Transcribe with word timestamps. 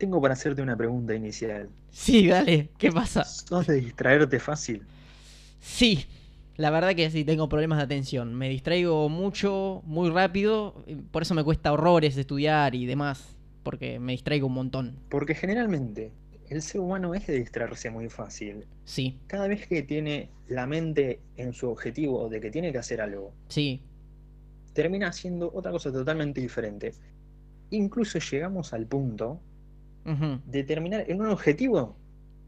Tengo 0.00 0.18
para 0.18 0.32
hacerte 0.32 0.62
una 0.62 0.78
pregunta 0.78 1.14
inicial. 1.14 1.68
Sí, 1.90 2.26
dale, 2.26 2.70
¿qué 2.78 2.90
pasa? 2.90 3.22
¿Sos 3.22 3.66
de 3.66 3.74
distraerte 3.74 4.40
fácil? 4.40 4.82
Sí, 5.58 6.06
la 6.56 6.70
verdad 6.70 6.94
que 6.94 7.10
sí, 7.10 7.22
tengo 7.22 7.50
problemas 7.50 7.76
de 7.76 7.84
atención. 7.84 8.34
Me 8.34 8.48
distraigo 8.48 9.10
mucho, 9.10 9.82
muy 9.84 10.08
rápido, 10.08 10.82
por 11.10 11.20
eso 11.20 11.34
me 11.34 11.44
cuesta 11.44 11.70
horrores 11.70 12.16
estudiar 12.16 12.74
y 12.74 12.86
demás, 12.86 13.36
porque 13.62 13.98
me 14.00 14.12
distraigo 14.12 14.46
un 14.46 14.54
montón. 14.54 14.96
Porque 15.10 15.34
generalmente 15.34 16.12
el 16.48 16.62
ser 16.62 16.80
humano 16.80 17.14
es 17.14 17.26
de 17.26 17.34
distraerse 17.34 17.90
muy 17.90 18.08
fácil. 18.08 18.64
Sí, 18.86 19.18
Cada 19.26 19.48
vez 19.48 19.66
que 19.66 19.82
tiene 19.82 20.30
la 20.48 20.66
mente 20.66 21.20
en 21.36 21.52
su 21.52 21.68
objetivo 21.68 22.30
de 22.30 22.40
que 22.40 22.50
tiene 22.50 22.72
que 22.72 22.78
hacer 22.78 23.02
algo, 23.02 23.34
sí, 23.48 23.82
termina 24.72 25.08
haciendo 25.08 25.52
otra 25.52 25.70
cosa 25.72 25.92
totalmente 25.92 26.40
diferente. 26.40 26.94
Incluso 27.68 28.18
llegamos 28.18 28.72
al 28.72 28.86
punto 28.86 29.40
de 30.04 30.64
terminar 30.64 31.04
en 31.08 31.20
un 31.20 31.28
objetivo 31.28 31.96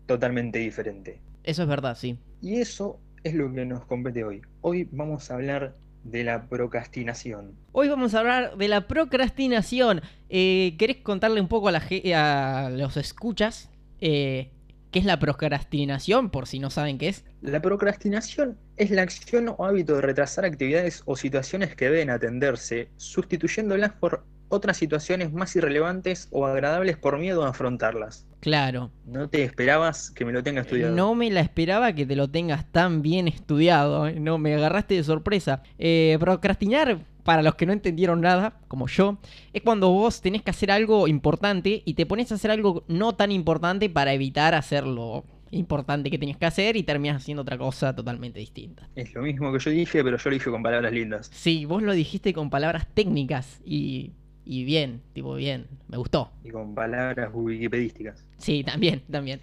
totalmente 0.07 0.59
diferente. 0.59 1.21
eso 1.45 1.63
es 1.63 1.69
verdad, 1.69 1.97
sí. 1.97 2.19
Y 2.41 2.57
eso 2.57 2.99
es 3.23 3.35
lo 3.35 3.53
que 3.53 3.65
nos 3.65 3.85
compete 3.85 4.25
hoy. 4.25 4.43
Hoy 4.63 4.89
vamos 4.91 5.31
a 5.31 5.35
hablar 5.35 5.77
de 6.05 6.25
la 6.25 6.49
procrastinación. 6.49 7.53
Hoy 7.71 7.89
vamos 7.89 8.15
a 8.15 8.21
hablar 8.21 8.57
de 8.57 8.67
la 8.69 8.89
procrastinación. 8.89 10.01
Eh, 10.29 10.75
¿Querés 10.79 10.97
contarle 10.99 11.41
un 11.41 11.47
poco 11.49 11.69
a, 11.69 11.73
la, 11.73 11.83
a 12.17 12.71
los 12.71 12.97
escuchas 12.97 13.71
eh, 14.01 14.51
qué 14.91 14.99
es 14.99 15.05
la 15.05 15.21
procrastinación, 15.21 16.31
por 16.31 16.49
si 16.49 16.59
no 16.59 16.71
saben 16.71 16.99
qué 16.99 17.09
es? 17.09 17.25
La 17.41 17.63
procrastinación 17.63 18.59
es 18.77 18.91
la 18.91 19.03
acción 19.03 19.55
o 19.57 19.65
hábito 19.65 19.95
de 19.95 20.01
retrasar 20.03 20.45
actividades 20.45 21.03
o 21.07 21.15
situaciones 21.15 21.77
que 21.77 21.85
deben 21.85 22.11
atenderse, 22.11 22.89
sustituyéndolas 22.97 23.93
por 23.93 24.25
otras 24.53 24.77
situaciones 24.77 25.33
más 25.33 25.57
irrelevantes 25.57 26.29
o 26.31 26.47
agradables 26.47 26.99
por 26.99 27.19
miedo 27.19 27.45
a 27.45 27.49
afrontarlas. 27.49 28.27
Claro. 28.41 28.91
No 29.07 29.29
te 29.29 29.45
esperabas 29.45 30.11
que 30.11 30.25
me 30.25 30.33
lo 30.33 30.43
tenga 30.43 30.61
estudiado. 30.61 30.95
No 30.95 31.15
me 31.15 31.31
la 31.31 31.41
esperaba 31.41 31.95
que 31.95 32.05
te 32.05 32.17
lo 32.17 32.29
tengas 32.29 32.71
tan 32.71 33.01
bien 33.01 33.29
estudiado. 33.29 34.07
¿eh? 34.07 34.21
No, 34.21 34.37
me 34.37 34.55
agarraste 34.55 34.95
de 34.95 35.05
sorpresa. 35.05 35.63
Eh, 35.79 36.19
procrastinar, 36.21 36.99
para 37.23 37.43
los 37.43 37.55
que 37.55 37.65
no 37.65 37.73
entendieron 37.73 38.21
nada, 38.21 38.61
como 38.69 38.89
yo, 38.89 39.19
es 39.55 39.63
cuando 39.63 39.89
vos 39.89 40.21
tenés 40.21 40.43
que 40.43 40.51
hacer 40.51 40.71
algo 40.71 41.09
importante 41.09 41.83
y 41.87 41.95
te 41.95 42.05
pones 42.05 42.31
a 42.31 42.35
hacer 42.35 42.51
algo 42.51 42.85
no 42.89 43.15
tan 43.15 43.33
importante 43.33 43.89
para 43.89 44.13
evitar 44.13 44.55
hacer 44.55 44.87
lo 44.87 45.25
importante 45.51 46.11
que 46.11 46.19
tenías 46.19 46.39
que 46.39 46.47
hacer 46.47 46.77
y 46.77 46.83
terminas 46.83 47.23
haciendo 47.23 47.43
otra 47.43 47.57
cosa 47.57 47.95
totalmente 47.95 48.39
distinta. 48.39 48.89
Es 48.97 49.15
lo 49.15 49.23
mismo 49.23 49.53
que 49.53 49.59
yo 49.61 49.71
dije, 49.71 50.03
pero 50.03 50.17
yo 50.17 50.31
lo 50.31 50.35
dije 50.35 50.51
con 50.51 50.63
palabras 50.63 50.93
lindas. 50.93 51.31
Sí, 51.33 51.65
vos 51.65 51.83
lo 51.83 51.93
dijiste 51.93 52.33
con 52.33 52.51
palabras 52.51 52.89
técnicas 52.93 53.61
y, 53.65 54.13
y 54.45 54.65
bien, 54.65 55.03
tipo 55.13 55.35
bien, 55.35 55.67
me 55.89 55.97
gustó. 55.97 56.31
Y 56.45 56.51
con 56.51 56.75
palabras 56.75 57.31
wikipedísticas. 57.33 58.25
Sí, 58.39 58.65
también, 58.65 59.03
también. 59.11 59.41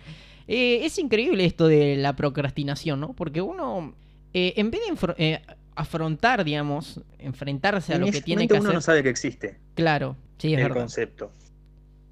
Eh, 0.48 0.86
es 0.86 0.98
increíble 1.00 1.46
esto 1.46 1.68
de 1.68 1.96
la 1.96 2.16
procrastinación, 2.16 3.00
¿no? 3.00 3.14
Porque 3.14 3.42
uno, 3.42 3.94
eh, 4.34 4.54
en 4.58 4.72
vez 4.72 4.82
de 4.82 5.14
eh, 5.18 5.42
afrontar, 5.76 6.44
digamos, 6.44 7.02
enfrentarse 7.20 7.94
a 7.94 7.98
lo 8.00 8.08
que 8.12 8.22
tiene 8.22 8.48
que 8.48 8.56
uno 8.56 8.64
hacer, 8.64 8.74
no 8.76 8.82
sabe 8.82 9.04
que 9.04 9.10
existe 9.10 9.58
claro, 9.76 10.18
sí, 10.38 10.54
es 10.54 10.60
el 10.60 10.64
verdad, 10.64 10.82
concepto. 10.82 11.32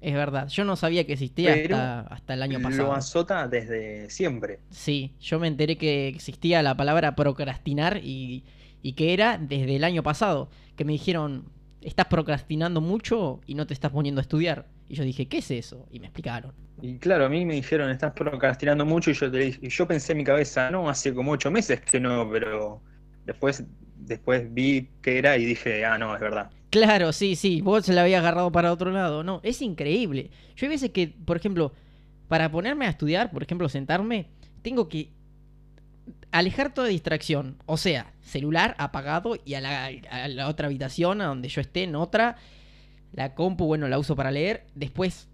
es 0.00 0.14
verdad. 0.14 0.48
Yo 0.48 0.64
no 0.64 0.76
sabía 0.76 1.04
que 1.06 1.14
existía 1.14 1.54
hasta, 1.54 2.00
hasta 2.02 2.34
el 2.34 2.42
año 2.42 2.58
Lo 2.58 2.68
pasado. 2.68 2.92
azota 2.94 3.48
desde 3.48 4.08
siempre. 4.10 4.60
Sí, 4.70 5.12
yo 5.20 5.38
me 5.40 5.48
enteré 5.48 5.76
que 5.76 6.08
existía 6.08 6.62
la 6.62 6.76
palabra 6.76 7.14
procrastinar 7.16 7.98
y, 8.04 8.44
y 8.82 8.92
que 8.92 9.12
era 9.12 9.36
desde 9.38 9.76
el 9.76 9.84
año 9.84 10.02
pasado, 10.02 10.48
que 10.76 10.84
me 10.84 10.92
dijeron, 10.92 11.44
estás 11.82 12.06
procrastinando 12.06 12.80
mucho 12.80 13.40
y 13.46 13.54
no 13.54 13.66
te 13.66 13.74
estás 13.74 13.92
poniendo 13.92 14.20
a 14.20 14.22
estudiar. 14.22 14.68
Y 14.88 14.94
yo 14.94 15.04
dije, 15.04 15.28
¿qué 15.28 15.38
es 15.38 15.50
eso? 15.50 15.86
Y 15.90 16.00
me 16.00 16.06
explicaron. 16.06 16.54
Y 16.80 16.98
claro, 16.98 17.26
a 17.26 17.28
mí 17.28 17.44
me 17.44 17.54
dijeron, 17.54 17.90
estás 17.90 18.12
procrastinando 18.12 18.84
mucho, 18.86 19.10
y 19.10 19.14
yo, 19.14 19.30
te 19.30 19.38
dije- 19.38 19.58
y 19.62 19.68
yo 19.68 19.86
pensé 19.88 20.12
en 20.12 20.18
mi 20.18 20.24
cabeza, 20.24 20.70
no, 20.70 20.88
hace 20.88 21.12
como 21.14 21.32
ocho 21.32 21.50
meses 21.50 21.80
que 21.80 21.98
no, 22.00 22.28
pero 22.30 22.82
después, 23.24 23.64
después 23.96 24.52
vi 24.54 24.88
que 25.02 25.18
era 25.18 25.36
y 25.36 25.44
dije, 25.44 25.84
ah, 25.84 25.98
no, 25.98 26.14
es 26.14 26.20
verdad. 26.20 26.50
Claro, 26.70 27.12
sí, 27.12 27.34
sí, 27.36 27.62
vos 27.62 27.86
se 27.86 27.94
la 27.94 28.02
había 28.02 28.18
agarrado 28.18 28.52
para 28.52 28.72
otro 28.72 28.90
lado. 28.90 29.22
No, 29.24 29.40
es 29.42 29.62
increíble. 29.62 30.30
Yo 30.54 30.66
hay 30.66 30.70
veces 30.70 30.90
que, 30.90 31.08
por 31.08 31.36
ejemplo, 31.36 31.72
para 32.28 32.50
ponerme 32.50 32.86
a 32.86 32.90
estudiar, 32.90 33.30
por 33.30 33.42
ejemplo, 33.42 33.68
sentarme, 33.70 34.28
tengo 34.62 34.88
que 34.88 35.12
alejar 36.32 36.72
toda 36.74 36.88
distracción. 36.88 37.56
O 37.66 37.76
sea, 37.76 38.12
celular 38.20 38.74
apagado 38.78 39.36
y 39.44 39.54
a 39.54 39.60
la, 39.60 39.86
a 40.10 40.28
la 40.28 40.48
otra 40.48 40.66
habitación, 40.66 41.20
a 41.20 41.26
donde 41.26 41.48
yo 41.48 41.60
esté, 41.60 41.84
en 41.84 41.94
otra. 41.96 42.36
La 43.12 43.34
compu, 43.34 43.66
bueno, 43.66 43.88
la 43.88 43.98
uso 43.98 44.14
para 44.16 44.30
leer. 44.30 44.66
Después, 44.74 45.28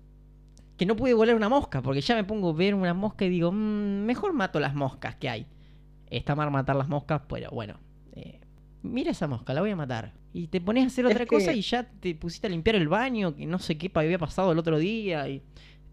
que 0.76 0.86
no 0.86 0.96
puede 0.96 1.14
volar 1.14 1.34
una 1.34 1.48
mosca, 1.48 1.82
porque 1.82 2.00
ya 2.00 2.14
me 2.14 2.24
pongo 2.24 2.50
a 2.50 2.52
ver 2.52 2.74
una 2.74 2.94
mosca 2.94 3.24
y 3.24 3.28
digo, 3.30 3.50
"Mm, 3.52 4.04
mejor 4.04 4.32
mato 4.32 4.60
las 4.60 4.74
moscas 4.74 5.16
que 5.16 5.28
hay. 5.28 5.46
Está 6.10 6.34
mal 6.36 6.50
matar 6.50 6.76
las 6.76 6.88
moscas, 6.88 7.22
pero 7.28 7.50
bueno. 7.50 7.74
eh, 8.16 8.40
mira 8.82 9.10
esa 9.10 9.26
mosca, 9.26 9.52
la 9.54 9.60
voy 9.60 9.70
a 9.70 9.76
matar. 9.76 10.12
Y 10.32 10.46
te 10.48 10.60
pones 10.60 10.84
a 10.84 10.86
hacer 10.86 11.04
Es 11.06 11.12
otra 11.12 11.26
cosa 11.26 11.50
que- 11.52 11.58
y 11.58 11.62
ya 11.62 11.82
te 11.84 12.14
pusiste 12.14 12.46
a 12.46 12.50
limpiar 12.50 12.76
el 12.76 12.86
baño, 12.88 13.34
que 13.34 13.44
no 13.46 13.58
sé 13.58 13.76
qué 13.76 13.90
había 13.94 14.18
pasado 14.18 14.52
el 14.52 14.58
otro 14.58 14.78
día, 14.78 15.28
y 15.28 15.42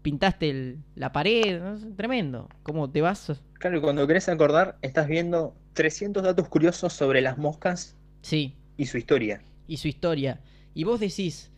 pintaste 0.02 0.50
el- 0.50 0.78
la 0.94 1.12
pared, 1.12 1.60
no 1.60 1.78
sé, 1.78 1.86
tremendo. 1.96 2.48
¿Cómo 2.62 2.90
te 2.90 3.00
vas? 3.00 3.32
Claro, 3.54 3.78
y 3.78 3.80
cuando 3.80 4.06
querés 4.06 4.28
acordar, 4.28 4.76
estás 4.82 5.06
viendo 5.08 5.54
300 5.72 6.22
datos 6.22 6.48
curiosos 6.48 6.92
sobre 6.92 7.20
las 7.20 7.38
moscas 7.38 7.96
Sí, 8.20 8.54
y 8.76 8.86
su 8.86 8.98
historia. 8.98 9.42
y 9.68 9.76
su 9.78 9.88
historia. 9.88 10.40
Y 10.74 10.84
vos 10.84 11.00
decís, 11.00 11.50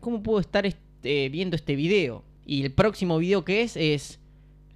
¿cómo 0.00 0.22
puedo 0.22 0.38
estar 0.40 0.66
este- 0.66 1.28
viendo 1.28 1.56
este 1.56 1.76
video? 1.76 2.24
Y 2.46 2.62
el 2.62 2.72
próximo 2.72 3.18
video 3.18 3.44
que 3.44 3.62
es 3.62 3.76
es 3.76 4.18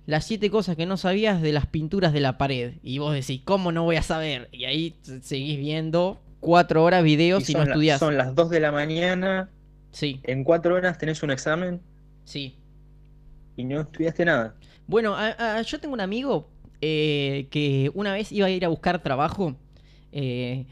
las 0.07 0.27
siete 0.27 0.51
cosas 0.51 0.77
que 0.77 0.85
no 0.87 0.97
sabías 0.97 1.41
de 1.41 1.53
las 1.53 1.67
pinturas 1.67 2.13
de 2.13 2.21
la 2.21 2.37
pared. 2.37 2.75
Y 2.83 2.99
vos 2.99 3.15
decís, 3.15 3.41
¿cómo 3.45 3.73
no 3.73 3.85
voy 3.85 3.97
a 3.97 4.03
saber? 4.03 4.49
Y 4.53 4.65
ahí 4.65 4.95
seguís 5.23 5.59
viendo 5.59 6.21
cuatro 6.41 6.85
horas 6.85 7.03
videos 7.05 7.49
Y 7.49 7.53
y, 7.53 7.55
no 7.55 7.65
la- 7.65 7.71
estudiás. 7.73 8.01
son 8.01 8.19
las 8.19 8.35
2 8.35 8.51
de 8.51 8.61
la 8.61 8.71
mañana, 8.73 9.49
Sí, 9.93 10.21
en 10.25 10.45
4 10.45 10.75
horas 10.75 10.99
tenés 10.99 11.23
un 11.23 11.31
examen 11.31 11.81
sí. 12.25 12.57
Y 13.57 13.65
no 13.65 13.81
estudiaste 13.83 14.25
nada. 14.25 14.55
Bueno, 14.87 15.15
a- 15.15 15.59
a- 15.59 15.63
yo 15.63 15.79
tengo 15.81 15.95
un 15.95 16.01
amigo 16.01 16.49
eh, 16.81 17.47
que 17.51 17.91
una 17.95 18.13
vez 18.13 18.31
iba 18.33 18.47
a 18.47 18.51
ir 18.51 18.65
a 18.65 18.69
buscar 18.69 19.03
trabajo 19.03 19.57
eh, 20.13 20.67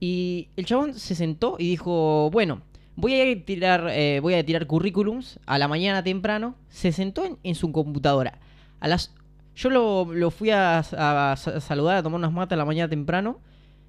y 0.00 0.48
el 0.56 0.64
chabón 0.66 0.94
se 0.94 1.14
sentó 1.14 1.56
y 1.58 1.68
dijo, 1.68 2.30
bueno, 2.30 2.62
voy 2.96 3.14
a 3.14 3.24
ir 3.24 3.38
a 3.38 3.44
tirar, 3.44 3.86
eh, 3.90 4.18
voy 4.20 4.34
a 4.34 4.44
tirar 4.44 4.66
currículums 4.66 5.38
a 5.46 5.58
la 5.58 5.68
mañana 5.68 6.02
temprano. 6.02 6.56
Se 6.68 6.90
sentó 6.92 7.24
en, 7.24 7.38
en 7.44 7.54
su 7.54 7.70
computadora. 7.70 8.40
A 8.80 8.88
las, 8.88 9.14
yo 9.54 9.70
lo, 9.70 10.12
lo 10.12 10.30
fui 10.30 10.50
a, 10.50 10.78
a 10.80 11.36
sa- 11.36 11.60
saludar, 11.60 11.98
a 11.98 12.02
tomar 12.02 12.18
unas 12.18 12.32
matas 12.32 12.56
a 12.56 12.58
la 12.58 12.64
mañana 12.64 12.88
temprano, 12.88 13.38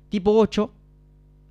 tipo 0.09 0.31
8. 0.37 0.71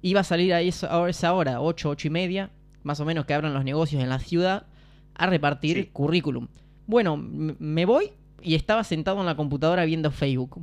Iba 0.03 0.21
a 0.21 0.25
salir 0.25 0.53
a 0.55 0.61
esa, 0.61 0.97
a 1.05 1.09
esa 1.09 1.33
hora, 1.33 1.61
8, 1.61 1.91
8 1.91 2.07
y 2.09 2.11
media, 2.11 2.51
más 2.85 3.01
o 3.01 3.05
menos 3.05 3.25
que 3.27 3.35
abran 3.35 3.55
los 3.55 3.65
negocios 3.65 4.03
en 4.03 4.09
la 4.09 4.19
ciudad, 4.21 4.67
a 5.15 5.27
repartir 5.27 5.77
Sí. 5.77 5.91
currículum. 5.93 6.49
Bueno, 6.93 7.17
me 7.17 7.87
voy 7.87 8.13
y 8.43 8.55
estaba 8.55 8.85
sentado 8.85 9.19
en 9.21 9.25
la 9.25 9.35
computadora 9.35 9.87
viendo 9.87 10.11
Facebook. 10.11 10.63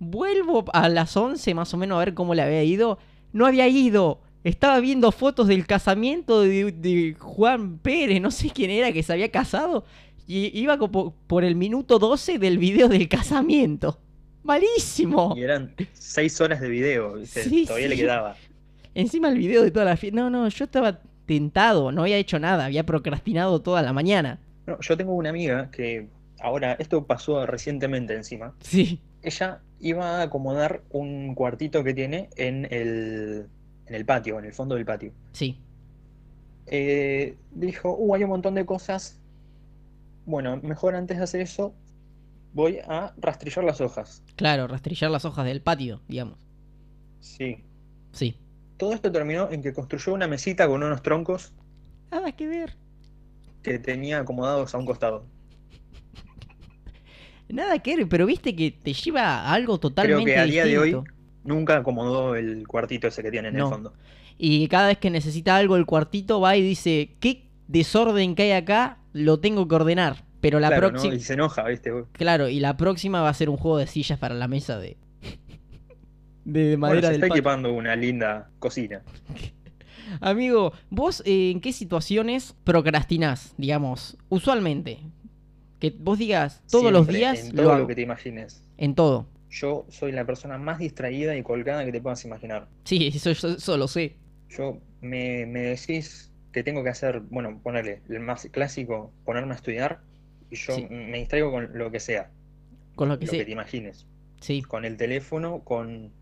Vuelvo 0.00 0.64
a 0.72 0.88
las 0.88 1.16
11 1.16 1.54
más 1.54 1.72
o 1.72 1.76
menos 1.76 1.94
a 1.94 1.98
ver 2.00 2.14
cómo 2.14 2.34
le 2.34 2.42
había 2.42 2.64
ido. 2.64 2.98
No 3.32 3.46
había 3.46 3.68
ido. 3.68 4.22
Estaba 4.42 4.80
viendo 4.80 5.12
fotos 5.12 5.46
del 5.46 5.64
casamiento 5.64 6.40
de, 6.40 6.72
de 6.72 7.14
Juan 7.20 7.78
Pérez, 7.78 8.20
no 8.20 8.32
sé 8.32 8.50
quién 8.50 8.72
era 8.72 8.90
que 8.90 9.04
se 9.04 9.12
había 9.12 9.30
casado. 9.30 9.84
Y 10.26 10.46
iba 10.58 10.78
como 10.78 11.14
por 11.28 11.44
el 11.44 11.54
minuto 11.54 12.00
12 12.00 12.40
del 12.40 12.58
video 12.58 12.88
del 12.88 13.08
casamiento. 13.08 14.00
Malísimo. 14.42 15.32
Y 15.36 15.42
eran 15.44 15.76
6 15.92 16.40
horas 16.40 16.60
de 16.60 16.68
video. 16.68 17.24
Sí, 17.24 17.66
todavía 17.66 17.86
sí. 17.86 17.94
le 17.94 17.96
quedaba. 17.96 18.36
Encima 18.94 19.28
el 19.28 19.38
video 19.38 19.62
de 19.62 19.70
toda 19.70 19.84
la 19.84 19.96
fiesta. 19.96 20.18
No, 20.18 20.28
no, 20.28 20.48
yo 20.48 20.64
estaba 20.64 21.02
tentado, 21.24 21.92
no 21.92 22.02
había 22.02 22.16
hecho 22.16 22.40
nada, 22.40 22.64
había 22.64 22.84
procrastinado 22.84 23.62
toda 23.62 23.82
la 23.82 23.92
mañana. 23.92 24.40
No, 24.66 24.80
yo 24.80 24.96
tengo 24.96 25.14
una 25.14 25.30
amiga 25.30 25.70
que 25.70 26.08
ahora, 26.40 26.74
esto 26.78 27.06
pasó 27.06 27.46
recientemente 27.46 28.14
encima. 28.14 28.54
Sí. 28.60 29.00
Ella 29.22 29.60
iba 29.80 30.18
a 30.18 30.22
acomodar 30.22 30.82
un 30.90 31.34
cuartito 31.34 31.84
que 31.84 31.94
tiene 31.94 32.30
en 32.36 32.66
el, 32.70 33.48
en 33.86 33.94
el 33.94 34.04
patio, 34.04 34.38
en 34.38 34.44
el 34.46 34.52
fondo 34.52 34.74
del 34.74 34.84
patio. 34.84 35.12
Sí. 35.32 35.60
Eh, 36.66 37.36
dijo, 37.52 37.94
uh, 37.96 38.14
hay 38.14 38.24
un 38.24 38.30
montón 38.30 38.54
de 38.54 38.66
cosas. 38.66 39.20
Bueno, 40.24 40.56
mejor 40.62 40.94
antes 40.94 41.18
de 41.18 41.24
hacer 41.24 41.40
eso, 41.40 41.74
voy 42.52 42.78
a 42.88 43.14
rastrillar 43.18 43.64
las 43.64 43.80
hojas. 43.80 44.22
Claro, 44.34 44.66
rastrillar 44.66 45.10
las 45.10 45.24
hojas 45.24 45.44
del 45.44 45.62
patio, 45.62 46.02
digamos. 46.08 46.38
Sí. 47.20 47.64
Sí. 48.12 48.36
Todo 48.76 48.92
esto 48.92 49.10
terminó 49.10 49.50
en 49.50 49.62
que 49.62 49.72
construyó 49.72 50.12
una 50.12 50.26
mesita 50.26 50.66
con 50.66 50.82
unos 50.82 51.02
troncos 51.02 51.52
Nada 52.10 52.32
que 52.32 52.46
ver. 52.46 52.76
Que 53.66 53.78
tenía 53.80 54.20
acomodados 54.20 54.74
a 54.74 54.78
un 54.78 54.86
costado. 54.86 55.26
Nada 57.48 57.78
que 57.80 57.96
ver, 57.96 58.08
pero 58.08 58.26
viste 58.26 58.54
que 58.56 58.70
te 58.70 58.92
lleva 58.92 59.22
a 59.40 59.52
algo 59.52 59.78
Creo 59.78 59.90
totalmente 59.90 60.32
que 60.34 60.38
a 60.38 60.44
día 60.44 60.64
de 60.64 60.78
hoy 60.78 60.96
nunca 61.44 61.76
acomodó 61.76 62.34
el 62.34 62.66
cuartito 62.66 63.06
ese 63.08 63.22
que 63.22 63.30
tiene 63.30 63.48
en 63.48 63.56
No. 63.56 63.66
el 63.66 63.70
fondo. 63.72 63.92
Y 64.38 64.68
cada 64.68 64.88
vez 64.88 64.98
que 64.98 65.10
necesita 65.10 65.56
algo 65.56 65.76
el 65.76 65.86
cuartito 65.86 66.40
va 66.40 66.56
y 66.56 66.62
dice, 66.62 67.16
¿qué 67.20 67.48
desorden 67.68 68.34
que 68.34 68.44
hay 68.44 68.52
acá 68.52 68.98
lo 69.12 69.40
tengo 69.40 69.66
que 69.66 69.74
ordenar. 69.74 70.24
Pero 70.40 70.60
la 70.60 70.68
Claro, 70.68 70.88
¿no? 70.88 70.92
próxima. 70.92 71.14
Y 71.14 71.20
se 71.20 71.32
enoja, 71.34 71.64
¿viste? 71.64 71.90
Claro, 72.12 72.48
y 72.48 72.60
la 72.60 72.76
próxima 72.76 73.22
va 73.22 73.30
a 73.30 73.34
ser 73.34 73.48
un 73.48 73.56
juego 73.56 73.78
de 73.78 73.86
sillas 73.86 74.18
para 74.18 74.34
la 74.34 74.46
mesa 74.48 74.78
de. 74.78 74.96
de 76.44 76.76
Bueno, 76.76 76.78
madera 76.78 77.08
se 77.08 77.12
del 77.12 77.14
está 77.22 77.28
patio. 77.28 77.40
equipando 77.40 77.72
una 77.72 77.96
linda 77.96 78.50
cocina. 78.58 79.02
Amigo, 80.20 80.72
vos 80.90 81.22
eh, 81.26 81.50
en 81.50 81.60
qué 81.60 81.72
situaciones 81.72 82.54
procrastinás, 82.64 83.54
digamos, 83.58 84.16
usualmente? 84.28 84.98
Que 85.80 85.90
vos 85.98 86.18
digas 86.18 86.62
todos 86.70 86.90
los 86.92 87.06
días 87.06 87.40
En 87.40 87.56
lo 87.56 87.62
todo 87.62 87.70
hago. 87.72 87.80
lo 87.82 87.86
que 87.86 87.94
te 87.94 88.02
imagines. 88.02 88.62
En 88.78 88.94
todo. 88.94 89.26
Yo 89.50 89.86
soy 89.88 90.12
la 90.12 90.24
persona 90.24 90.58
más 90.58 90.78
distraída 90.78 91.36
y 91.36 91.42
colgada 91.42 91.84
que 91.84 91.92
te 91.92 92.00
puedas 92.00 92.24
imaginar. 92.24 92.68
Sí, 92.84 93.08
eso, 93.14 93.30
eso 93.30 93.76
lo 93.76 93.88
sé. 93.88 94.16
Yo 94.48 94.78
me, 95.00 95.44
me 95.46 95.60
decís 95.60 96.32
que 96.52 96.62
tengo 96.62 96.82
que 96.82 96.90
hacer, 96.90 97.20
bueno, 97.20 97.60
ponerle 97.62 98.00
el 98.08 98.20
más 98.20 98.48
clásico, 98.50 99.12
ponerme 99.24 99.52
a 99.52 99.56
estudiar, 99.56 100.00
y 100.50 100.56
yo 100.56 100.74
Sí. 100.74 100.86
me 100.90 101.18
distraigo 101.18 101.50
con 101.50 101.76
lo 101.76 101.90
que 101.90 102.00
sea, 102.00 102.30
Con 102.94 103.08
lo 103.10 103.18
que 103.18 103.26
lo 103.26 103.32
que 103.32 103.38
sé. 103.38 103.44
te 103.44 103.50
imagines. 103.50 104.06
Sí. 104.40 104.62
Con 104.62 104.84
el 104.84 104.96
teléfono, 104.96 105.60
con 105.64 106.12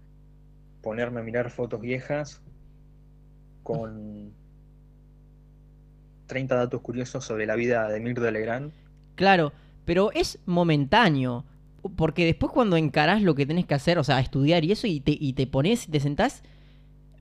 ponerme 0.82 1.20
a 1.20 1.22
mirar 1.22 1.50
fotos 1.50 1.80
viejas, 1.80 2.42
con 3.64 4.32
30 6.26 6.54
datos 6.56 6.80
curiosos 6.80 7.24
sobre 7.24 7.46
la 7.46 7.54
vida 7.56 7.88
de 7.88 8.00
Mirta 8.00 8.30
Legrand. 8.30 8.72
Claro, 9.16 9.52
pero 9.84 10.10
es 10.12 10.38
momentáneo. 10.46 11.44
Porque 11.96 12.24
después 12.24 12.50
cuando 12.50 12.78
encarás 12.78 13.20
lo 13.20 13.34
que 13.34 13.44
tenés 13.44 13.66
que 13.66 13.74
hacer, 13.74 13.98
o 13.98 14.04
sea, 14.04 14.18
estudiar 14.20 14.64
y 14.64 14.72
eso, 14.72 14.86
y 14.86 15.00
te, 15.00 15.14
y 15.20 15.34
te 15.34 15.46
pones 15.46 15.86
y 15.86 15.90
te 15.90 16.00
sentás 16.00 16.42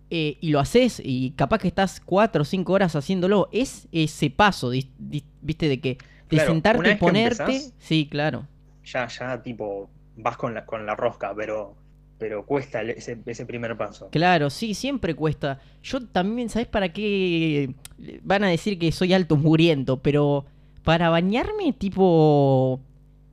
eh, 0.09 0.37
y 0.39 0.51
lo 0.51 0.59
haces, 0.61 1.01
y 1.03 1.31
capaz 1.31 1.57
que 1.57 1.67
estás 1.67 1.99
cuatro 1.99 2.43
o 2.43 2.45
cinco 2.45 2.71
horas 2.73 2.95
haciéndolo, 2.95 3.49
es 3.51 3.87
ese 3.91 4.29
paso, 4.29 4.69
viste, 4.69 5.67
de 5.67 5.81
que 5.81 5.89
de 5.89 5.97
Claro, 6.29 6.51
sentarte 6.53 6.91
y 6.91 6.95
ponerte. 6.95 7.43
empezás- 7.43 7.73
Sí, 7.79 8.07
claro. 8.09 8.47
Ya, 8.85 9.07
ya, 9.07 9.41
tipo, 9.41 9.89
vas 10.17 10.37
con 10.37 10.53
la, 10.53 10.65
con 10.65 10.85
la 10.85 10.95
rosca, 10.95 11.33
pero, 11.35 11.75
pero 12.23 12.45
cuesta 12.45 12.81
ese, 12.83 13.45
primer 13.45 13.75
paso. 13.75 14.07
Claro, 14.09 14.49
sí, 14.49 14.75
siempre 14.75 15.13
cuesta. 15.13 15.59
Yo 15.83 15.99
también, 16.07 16.47
¿sabes 16.47 16.69
para 16.69 16.93
qué? 16.93 17.75
Van 18.21 18.45
a 18.45 18.47
decir 18.47 18.79
que 18.79 18.93
soy 18.93 19.11
alto 19.11 19.35
muriendo, 19.35 20.01
pero 20.01 20.45
para 20.85 21.09
bañarme, 21.09 21.73
tipo, 21.73 22.79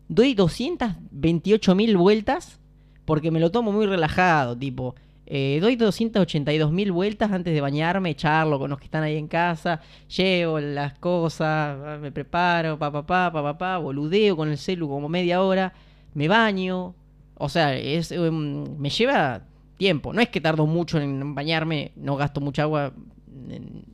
doy 0.08 0.34
228 0.34 1.74
mil 1.76 1.96
vueltas 1.96 2.58
porque 3.04 3.30
me 3.30 3.38
lo 3.38 3.52
tomo 3.52 3.70
muy 3.70 3.86
relajado, 3.86 4.58
tipo, 4.58 4.96
eh, 5.24 5.60
doy 5.60 5.76
282 5.76 6.72
mil 6.72 6.90
vueltas 6.90 7.30
antes 7.30 7.54
de 7.54 7.60
bañarme, 7.60 8.16
charlo 8.16 8.58
con 8.58 8.70
los 8.70 8.80
que 8.80 8.86
están 8.86 9.04
ahí 9.04 9.16
en 9.16 9.28
casa, 9.28 9.82
llevo 10.08 10.58
las 10.58 10.98
cosas, 10.98 12.00
me 12.00 12.10
preparo, 12.10 12.76
pa, 12.76 12.90
pa, 12.90 13.06
pa, 13.06 13.30
pa, 13.30 13.40
pa, 13.40 13.56
pa, 13.56 13.78
boludeo 13.78 14.36
con 14.36 14.48
el 14.48 14.58
celu 14.58 14.88
como 14.88 15.08
media 15.08 15.42
hora, 15.42 15.74
me 16.12 16.26
baño, 16.26 16.96
o 17.40 17.48
sea, 17.48 17.74
es, 17.76 18.12
em, 18.12 18.76
me 18.78 18.90
lleva 18.90 19.42
tiempo. 19.76 20.12
No 20.12 20.20
es 20.20 20.28
que 20.28 20.40
tardo 20.40 20.66
mucho 20.66 21.00
en 21.00 21.34
bañarme, 21.34 21.92
no 21.96 22.16
gasto 22.16 22.40
mucha 22.40 22.62
agua 22.62 22.92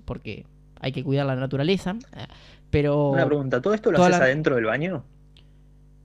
porque 0.05 0.45
hay 0.81 0.93
que 0.93 1.03
cuidar 1.05 1.27
la 1.27 1.37
naturaleza. 1.37 1.97
Pero, 2.71 3.11
Una 3.11 3.27
pregunta, 3.27 3.63
¿todo 3.63 3.73
esto 3.75 3.91
lo 3.93 3.99
haces 4.03 4.19
la- 4.19 4.25
adentro 4.25 4.57
del 4.57 4.65
baño? 4.67 5.05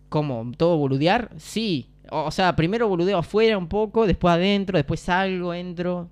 ¿cómo? 0.09 0.51
¿Todo 0.57 0.77
boludear? 0.77 1.29
Sí. 1.37 1.87
O 2.11 2.31
sea, 2.31 2.55
primero 2.55 2.87
boludeo 2.89 3.17
afuera 3.17 3.57
un 3.57 3.67
poco, 3.67 4.05
después 4.05 4.33
adentro, 4.33 4.77
después 4.77 4.99
salgo, 4.99 5.53
entro. 5.53 6.09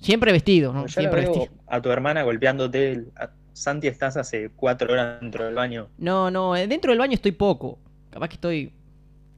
Siempre 0.00 0.32
vestido, 0.32 0.72
¿no? 0.72 0.82
Yo 0.86 0.88
Siempre 1.00 1.20
veo 1.20 1.30
vestido. 1.32 1.60
a 1.66 1.80
tu 1.80 1.90
hermana 1.90 2.22
golpeándote. 2.22 2.92
el- 2.92 3.12
Santi, 3.54 3.86
estás 3.86 4.16
hace 4.16 4.48
cuatro 4.56 4.90
horas 4.90 5.20
dentro 5.20 5.44
del 5.44 5.54
baño. 5.54 5.88
No, 5.98 6.30
no, 6.30 6.56
eh, 6.56 6.66
dentro 6.66 6.90
del 6.90 6.98
baño 6.98 7.12
estoy 7.12 7.32
poco. 7.32 7.78
Capaz 8.08 8.28
que 8.28 8.34
estoy 8.36 8.72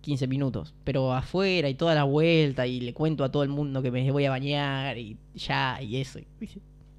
15 0.04 0.26
minutos. 0.28 0.74
Pero 0.84 1.12
afuera 1.12 1.68
y 1.68 1.74
toda 1.74 1.94
la 1.94 2.04
vuelta 2.04 2.66
y 2.66 2.80
le 2.80 2.92
cuento 2.94 3.24
a 3.24 3.30
todo 3.32 3.42
el 3.42 3.48
mundo 3.48 3.82
que 3.82 3.90
me 3.90 4.10
voy 4.12 4.24
a 4.26 4.30
bañar 4.30 4.98
y 4.98 5.16
ya 5.34 5.80
y 5.82 5.96
eso. 5.96 6.20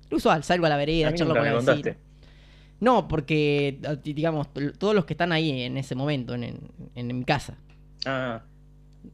Lo 0.09 0.17
usual, 0.17 0.43
salgo 0.43 0.65
a 0.65 0.69
la 0.69 0.77
vereda, 0.77 1.09
A 1.09 1.13
charlo 1.13 1.33
con 1.35 1.43
la 1.45 1.53
vecina. 1.53 1.95
No, 2.79 3.07
porque, 3.07 3.79
a- 3.87 3.95
ti- 3.95 4.13
digamos, 4.13 4.47
todos 4.77 4.93
los 4.93 5.05
que 5.05 5.13
están 5.13 5.31
ahí 5.31 5.61
en 5.61 5.77
ese 5.77 5.95
momento, 5.95 6.35
en, 6.35 6.43
en- 6.43 6.59
en 6.95 7.17
mi 7.17 7.23
casa. 7.23 7.57
Ah, 8.05 8.43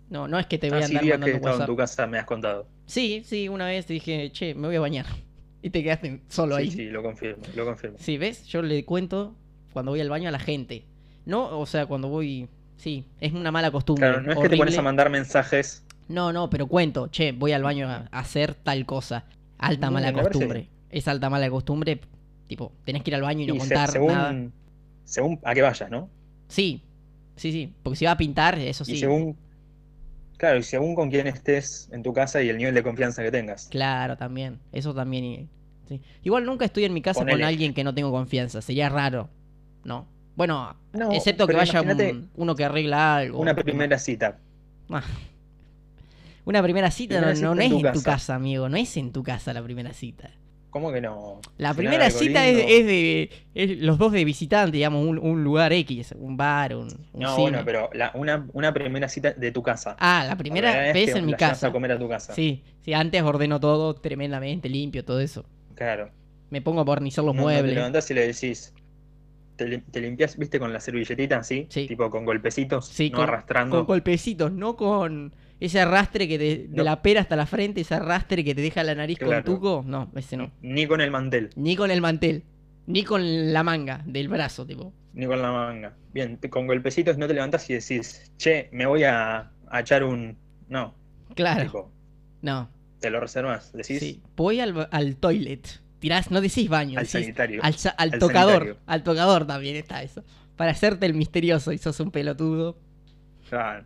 No, 0.09 0.27
no 0.27 0.39
es 0.39 0.47
que 0.47 0.57
te 0.57 0.69
voy 0.69 0.79
ah, 0.79 0.85
a 0.85 0.87
sí, 0.87 0.94
andar 0.94 1.03
días 1.03 1.15
que 1.15 1.19
mandando 1.19 1.37
estado 1.37 1.55
en 1.55 1.59
WhatsApp. 1.61 1.67
tu 1.67 1.75
casa 1.77 2.07
me 2.07 2.17
has 2.17 2.25
contado. 2.25 2.67
Sí, 2.85 3.21
sí, 3.25 3.47
una 3.49 3.67
vez 3.67 3.85
te 3.85 3.94
dije, 3.94 4.31
che, 4.31 4.55
me 4.55 4.67
voy 4.67 4.75
a 4.77 4.79
bañar. 4.81 5.05
Y 5.63 5.69
te 5.69 5.83
quedaste 5.83 6.21
solo 6.27 6.55
Sí, 6.57 6.61
ahí. 6.63 6.71
sí, 6.71 6.85
lo 6.89 7.03
confirmo, 7.03 7.44
lo 7.55 7.65
confirmo. 7.65 7.95
Sí, 7.99 8.17
¿ves? 8.17 8.47
Yo 8.47 8.63
le 8.63 8.83
cuento 8.83 9.35
cuando 9.73 9.91
voy 9.91 10.01
al 10.01 10.09
baño 10.09 10.27
a 10.27 10.31
la 10.31 10.39
gente. 10.39 10.85
No, 11.27 11.59
o 11.59 11.67
sea, 11.67 11.85
cuando 11.85 12.07
voy... 12.07 12.47
Sí, 12.81 13.06
es 13.19 13.31
una 13.33 13.51
mala 13.51 13.69
costumbre. 13.69 14.07
Claro, 14.10 14.24
no 14.24 14.31
es 14.31 14.39
que 14.39 14.50
te 14.50 14.57
pones 14.57 14.75
a 14.75 14.81
mandar 14.81 15.12
mensajes. 15.12 15.86
No, 16.07 16.33
no, 16.33 16.50
pero 16.50 16.66
cuento, 16.66 17.10
che, 17.10 17.31
voy 17.31 17.51
al 17.51 17.62
baño 17.62 17.88
a 17.88 18.07
hacer 18.12 18.56
tal 18.56 18.88
cosa. 18.88 19.25
Alta 19.60 19.86
No, 19.88 19.92
mala 19.94 20.12
costumbre. 20.12 20.68
Es 20.89 21.07
alta 21.07 21.30
mala 21.30 21.48
costumbre. 21.51 22.01
Tipo, 22.48 22.72
tenés 22.83 23.04
que 23.04 23.12
ir 23.12 23.16
al 23.16 23.22
baño 23.22 23.44
y 23.44 23.48
no 23.48 23.54
y 23.54 23.60
se- 23.60 23.68
contar 23.68 23.92
según, 23.92 24.07
nada. 24.07 24.36
según 25.04 25.39
a 25.44 25.54
qué 25.54 25.62
vayas, 25.62 25.92
¿no? 25.92 26.10
Sí, 26.48 26.81
sí, 27.36 27.51
sí. 27.51 27.72
Porque 27.83 27.98
si 27.98 28.06
va 28.06 28.12
a 28.12 28.18
pintar, 28.18 28.57
eso 28.57 28.83
sí. 28.83 28.94
Y 28.94 28.98
según, 28.98 29.38
claro, 30.38 30.57
y 30.57 30.63
según 30.63 30.95
con 30.95 31.12
quién 31.12 31.28
estés 31.28 31.88
en 31.92 32.01
tu 32.01 32.13
casa 32.13 32.42
y 32.42 32.50
el 32.50 32.57
nivel 32.57 32.74
de 32.74 32.81
confianza 32.81 33.22
que 33.22 33.30
tengas. 33.30 33.68
Claro, 33.68 34.18
también. 34.18 34.57
Eso 34.72 34.95
también. 34.95 35.48
sí. 35.88 36.01
Igual 36.24 36.45
nunca 36.45 36.66
estoy 36.66 36.86
en 36.86 36.95
mi 36.95 37.04
casa 37.04 37.24
con 37.24 37.44
alguien 37.44 37.75
que 37.75 37.83
no 37.83 37.94
tengo 37.94 38.10
confianza. 38.12 38.60
Sería 38.63 38.89
raro. 38.89 39.30
¿No? 39.83 40.07
Bueno, 40.36 40.75
No, 40.94 41.12
excepto 41.12 41.45
que 41.48 41.54
vaya 41.56 41.81
un- 41.81 42.30
uno 42.36 42.56
que 42.56 42.63
arregla 42.66 43.18
algo. 43.18 43.39
Una 43.39 43.54
primera 43.56 43.98
cita. 44.00 44.38
Ah. 44.89 45.04
Una 46.45 46.63
primera 46.63 46.89
cita 46.89 47.16
Primera 47.16 47.31
no, 47.31 47.36
cita 47.36 47.48
no 47.48 47.54
en 47.54 47.62
es 47.62 47.69
tu 47.81 47.88
en 47.88 47.94
tu 47.94 48.04
casa. 48.04 48.36
amigo. 48.36 48.68
No 48.69 48.78
es 48.78 48.98
en 48.98 49.12
tu 49.12 49.24
casa 49.24 49.54
la 49.54 49.62
primera 49.63 49.94
cita. 49.94 50.31
¿Cómo 50.72 50.92
que 50.94 51.01
no? 51.01 51.42
La 51.57 51.74
primera 51.74 52.10
cita 52.10 52.48
es, 52.48 52.57
es 52.57 52.86
de 52.86 53.30
es 53.54 53.80
los 53.81 53.98
dos 53.98 54.13
de 54.13 54.24
visitante, 54.24 54.78
digamos, 54.78 55.06
un, 55.06 55.18
un 55.19 55.44
lugar 55.44 55.74
X, 55.74 56.16
un 56.18 56.38
bar, 56.38 56.75
un, 56.78 56.88
un 57.12 57.19
No, 57.22 57.36
cine. 57.36 57.50
bueno, 57.51 57.62
pero 57.66 57.89
la- 57.94 58.12
una, 58.16 58.48
una 58.54 58.74
primera 58.74 59.10
cita 59.10 59.33
de 59.33 59.51
tu 59.51 59.62
casa. 59.62 59.98
Ah, 60.00 60.24
la 60.25 60.38
primera 60.38 60.72
La 60.88 60.94
vez 60.94 61.12
que 61.12 61.19
en 61.19 61.25
mi 61.25 61.33
casa. 61.33 61.68
a 61.68 61.72
comer 61.74 61.92
a 61.92 62.00
tu 62.00 62.07
casa. 62.07 62.33
Sí, 62.33 62.63
sí, 62.80 62.94
antes 62.94 63.22
ordeno 63.22 63.60
todo 63.60 63.95
tremendamente 63.95 64.69
limpio, 64.69 65.04
todo 65.04 65.19
eso. 65.19 65.45
Claro. 65.75 66.10
Me 66.50 66.62
pongo 66.62 66.80
a 66.81 66.83
barnizar 66.86 67.24
los 67.25 67.36
No, 67.36 67.42
no 67.42 67.48
te 67.50 67.54
muebles. 67.56 67.75
levantás 67.75 68.10
y 68.10 68.13
le 68.13 68.28
decís. 68.28 68.74
Te, 69.61 69.67
lim- 69.67 69.83
te 69.91 70.01
limpias, 70.01 70.37
viste, 70.39 70.57
con 70.59 70.73
la 70.73 70.79
servilletita 70.79 71.37
así, 71.37 71.67
Sí. 71.69 71.85
tipo 71.87 72.09
con 72.09 72.25
golpecitos, 72.25 72.87
Sí, 72.87 73.11
no 73.11 73.18
con- 73.19 73.30
arrastrando. 73.30 73.75
Con 73.77 73.85
golpecitos, 73.85 74.51
no 74.51 74.75
con 74.75 75.35
ese 75.59 75.80
arrastre 75.81 76.27
que 76.27 76.39
te- 76.39 76.68
de 76.68 76.83
la 76.83 77.03
pera 77.03 77.21
hasta 77.21 77.35
la 77.35 77.45
frente, 77.45 77.81
ese 77.81 77.94
arrastre 77.94 78.44
que 78.44 78.56
te 78.56 78.61
deja 78.61 78.83
la 78.83 78.95
nariz 78.95 79.19
Claro. 79.19 79.44
con 79.44 79.53
tuco. 79.56 79.83
No, 79.85 80.11
ese 80.15 80.35
no. 80.35 80.51
Ni 80.63 80.87
con 80.87 80.99
el 80.99 81.11
mantel, 81.11 81.51
Ni 81.56 81.75
con 81.75 81.91
el 81.91 82.01
mantel, 82.01 82.44
ni 82.87 83.03
con 83.03 83.53
la 83.53 83.61
manga 83.61 84.01
del 84.07 84.30
brazo, 84.30 84.65
tipo. 84.65 84.94
ni 85.13 85.27
con 85.27 85.39
la 85.44 85.51
manga. 85.51 85.94
Bien, 86.11 86.39
con 86.49 86.65
golpecitos 86.65 87.19
no 87.19 87.27
te 87.27 87.35
levantás 87.35 87.69
y 87.69 87.73
decís, 87.73 88.31
che, 88.39 88.68
me 88.71 88.87
voy 88.87 89.03
a, 89.03 89.51
a 89.68 89.80
echar 89.80 90.03
un. 90.03 90.37
No, 90.69 90.95
Claro, 91.35 91.61
tipo, 91.65 91.91
no. 92.41 92.68
te 92.99 93.11
lo 93.11 93.19
reservas. 93.19 93.71
Decís 93.73 93.99
Sí, 93.99 94.21
voy 94.35 94.59
al, 94.59 94.87
al 94.89 95.15
toilet. 95.18 95.68
Tirás, 96.01 96.29
no 96.31 96.41
decís 96.41 96.67
baño, 96.67 96.99
al 96.99 97.05
decís 97.05 97.21
sanitario. 97.21 97.61
al, 97.63 97.75
sa- 97.75 97.91
al 97.91 98.11
al 98.13 98.19
tocador. 98.19 98.51
sanitario. 98.53 98.77
Al 98.87 99.03
tocador 99.03 99.47
también 99.47 99.77
está 99.77 100.03
eso. 100.03 100.23
Para 100.57 100.71
hacerte 100.71 101.05
el 101.05 101.13
misterioso 101.13 101.71
y 101.71 101.77
sos 101.77 101.97
un 102.01 102.11
pelotudo. 102.11 102.77
Claro. 103.49 103.85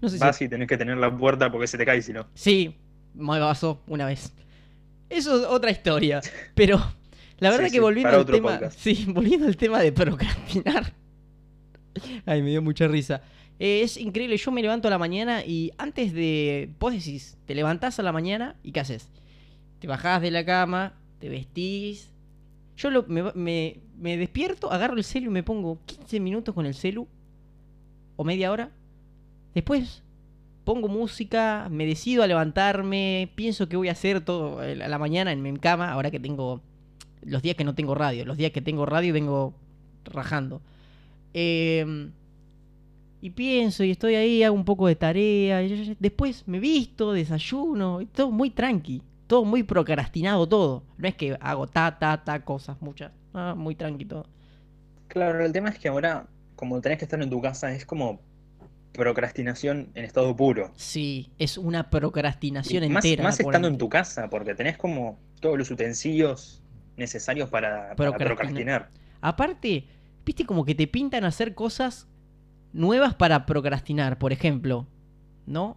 No 0.00 0.08
sé 0.08 0.16
si 0.16 0.20
Vas 0.20 0.40
y 0.42 0.48
tenés 0.48 0.66
que 0.68 0.76
tener 0.76 0.96
la 0.96 1.16
puerta 1.16 1.50
porque 1.52 1.66
se 1.68 1.78
te 1.78 1.84
cae 1.86 2.02
si 2.02 2.12
no. 2.12 2.26
Sí, 2.34 2.74
me 3.14 3.38
pasó 3.38 3.80
una 3.86 4.06
vez. 4.06 4.32
Eso 5.10 5.38
es 5.40 5.46
otra 5.46 5.70
historia. 5.70 6.20
Pero 6.54 6.78
la 7.38 7.50
verdad 7.50 7.66
Sí, 7.66 7.72
que 7.72 7.80
volviendo 7.80 8.16
al 8.16 8.24
tema. 8.26 8.52
podcast. 8.52 8.78
Sí, 8.78 9.04
volviendo 9.08 9.46
al 9.46 9.56
tema 9.56 9.80
de 9.80 9.92
procrastinar. 9.92 10.92
Ay, 12.26 12.42
me 12.42 12.50
dio 12.50 12.62
mucha 12.62 12.88
risa. 12.88 13.22
Eh, 13.58 13.82
es 13.82 13.96
increíble, 13.98 14.36
yo 14.36 14.50
me 14.50 14.62
levanto 14.62 14.88
a 14.88 14.90
la 14.90 14.98
mañana 14.98 15.44
y 15.44 15.70
antes 15.78 16.12
de. 16.12 16.70
Vos 16.80 16.92
decís, 16.92 17.36
te 17.46 17.54
levantás 17.54 17.98
a 18.00 18.02
la 18.02 18.10
mañana 18.12 18.56
y 18.64 18.72
¿qué 18.72 18.80
haces? 18.80 19.08
Te 19.84 19.88
bajás 19.88 20.22
de 20.22 20.30
la 20.30 20.46
cama, 20.46 20.94
te 21.18 21.28
vestís. 21.28 22.10
Yo 22.74 22.88
lo- 22.88 23.04
me, 23.06 23.22
me- 23.98 24.16
despierto, 24.16 24.72
agarro 24.72 24.96
el 24.96 25.04
celu 25.04 25.26
y 25.26 25.34
me 25.34 25.42
pongo 25.42 25.78
15 25.84 26.20
minutos 26.20 26.54
con 26.54 26.64
el 26.64 26.72
celu. 26.72 27.06
O 28.16 28.24
media 28.24 28.50
hora. 28.50 28.70
Después 29.54 30.02
pongo 30.64 30.88
música, 30.88 31.68
me 31.70 31.84
decido 31.84 32.22
a 32.22 32.26
levantarme, 32.26 33.30
pienso 33.34 33.68
que 33.68 33.76
voy 33.76 33.90
a 33.90 33.92
hacer 33.92 34.22
todo 34.22 34.60
a 34.60 34.68
la 34.74 34.98
mañana 34.98 35.32
en 35.32 35.42
mi 35.42 35.54
cama, 35.58 35.92
ahora 35.92 36.10
que 36.10 36.18
tengo 36.18 36.62
los 37.20 37.42
días 37.42 37.54
que 37.54 37.64
no 37.64 37.74
tengo 37.74 37.94
radio, 37.94 38.24
los 38.24 38.38
días 38.38 38.52
que 38.52 38.62
tengo 38.62 38.86
radio 38.86 39.12
vengo 39.12 39.52
rajando. 40.06 40.62
Eh, 41.34 42.08
y 43.20 43.28
pienso 43.28 43.84
y 43.84 43.90
estoy 43.90 44.14
ahí, 44.14 44.42
hago 44.44 44.56
un 44.56 44.64
poco 44.64 44.86
de 44.86 44.96
tarea, 44.96 45.58
después 45.98 46.44
me 46.48 46.58
visto, 46.58 47.12
desayuno, 47.12 48.00
y 48.00 48.06
todo 48.06 48.30
muy 48.30 48.48
tranqui, 48.48 49.02
todo 49.26 49.44
muy 49.44 49.62
procrastinado 49.62 50.48
todo. 50.48 50.84
No 50.96 51.08
es 51.08 51.14
que 51.14 51.36
hago 51.40 51.66
ta, 51.66 51.98
ta, 51.98 52.24
ta, 52.24 52.44
cosas, 52.44 52.80
muchas. 52.80 53.12
Ah, 53.32 53.54
muy 53.56 53.74
tranqui 53.74 54.04
todo. 54.04 54.26
Claro, 55.08 55.44
el 55.44 55.52
tema 55.52 55.70
es 55.70 55.78
que 55.78 55.88
ahora, 55.88 56.26
como 56.56 56.80
tenés 56.80 56.98
que 56.98 57.04
estar 57.04 57.20
en 57.22 57.30
tu 57.30 57.40
casa, 57.40 57.72
es 57.72 57.84
como 57.86 58.20
procrastinación 58.92 59.90
en 59.94 60.04
estado 60.04 60.34
puro. 60.36 60.70
Sí, 60.76 61.30
es 61.38 61.58
una 61.58 61.90
procrastinación 61.90 62.84
Y 62.84 62.88
más, 62.88 63.04
entera. 63.04 63.24
más 63.24 63.38
por 63.38 63.46
estando 63.46 63.68
en 63.68 63.78
tu 63.78 63.88
casa, 63.88 64.30
porque 64.30 64.54
tenés 64.54 64.78
como 64.78 65.18
todos 65.40 65.58
los 65.58 65.70
utensilios 65.70 66.62
necesarios 66.96 67.50
para, 67.50 67.94
procrastinar. 67.96 68.90
Aparte, 69.20 69.88
viste 70.24 70.46
como 70.46 70.64
que 70.64 70.74
te 70.74 70.86
pintan 70.86 71.24
hacer 71.24 71.54
cosas 71.54 72.06
nuevas 72.72 73.14
para 73.14 73.46
procrastinar, 73.46 74.18
por 74.18 74.32
ejemplo, 74.32 74.86
¿no? 75.46 75.76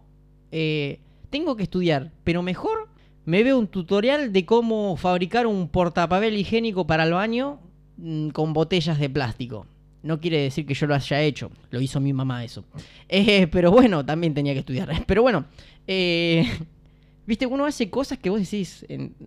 Eh, 0.52 1.00
tengo 1.30 1.56
que 1.56 1.64
estudiar, 1.64 2.12
pero 2.24 2.42
mejor 2.42 2.87
me 3.28 3.44
veo 3.44 3.58
un 3.58 3.66
tutorial 3.66 4.32
de 4.32 4.46
cómo 4.46 4.96
fabricar 4.96 5.46
un 5.46 5.68
portapapel 5.68 6.34
higiénico 6.38 6.86
para 6.86 7.04
el 7.04 7.12
baño 7.12 7.60
mm, 7.98 8.30
con 8.30 8.54
botellas 8.54 8.98
de 8.98 9.10
plástico. 9.10 9.66
No 10.02 10.18
quiere 10.18 10.40
decir 10.40 10.64
que 10.64 10.72
yo 10.72 10.86
lo 10.86 10.94
haya 10.94 11.20
hecho, 11.20 11.50
lo 11.70 11.78
hizo 11.78 12.00
mi 12.00 12.14
mamá 12.14 12.42
eso. 12.42 12.64
Eh, 13.06 13.46
pero 13.48 13.70
bueno, 13.70 14.02
también 14.06 14.32
tenía 14.32 14.54
que 14.54 14.60
estudiar. 14.60 14.88
Pero 15.06 15.20
bueno, 15.20 15.44
eh, 15.86 16.42
viste, 17.26 17.44
uno 17.44 17.66
hace 17.66 17.90
cosas 17.90 18.16
que 18.16 18.30
vos 18.30 18.40
decís, 18.40 18.86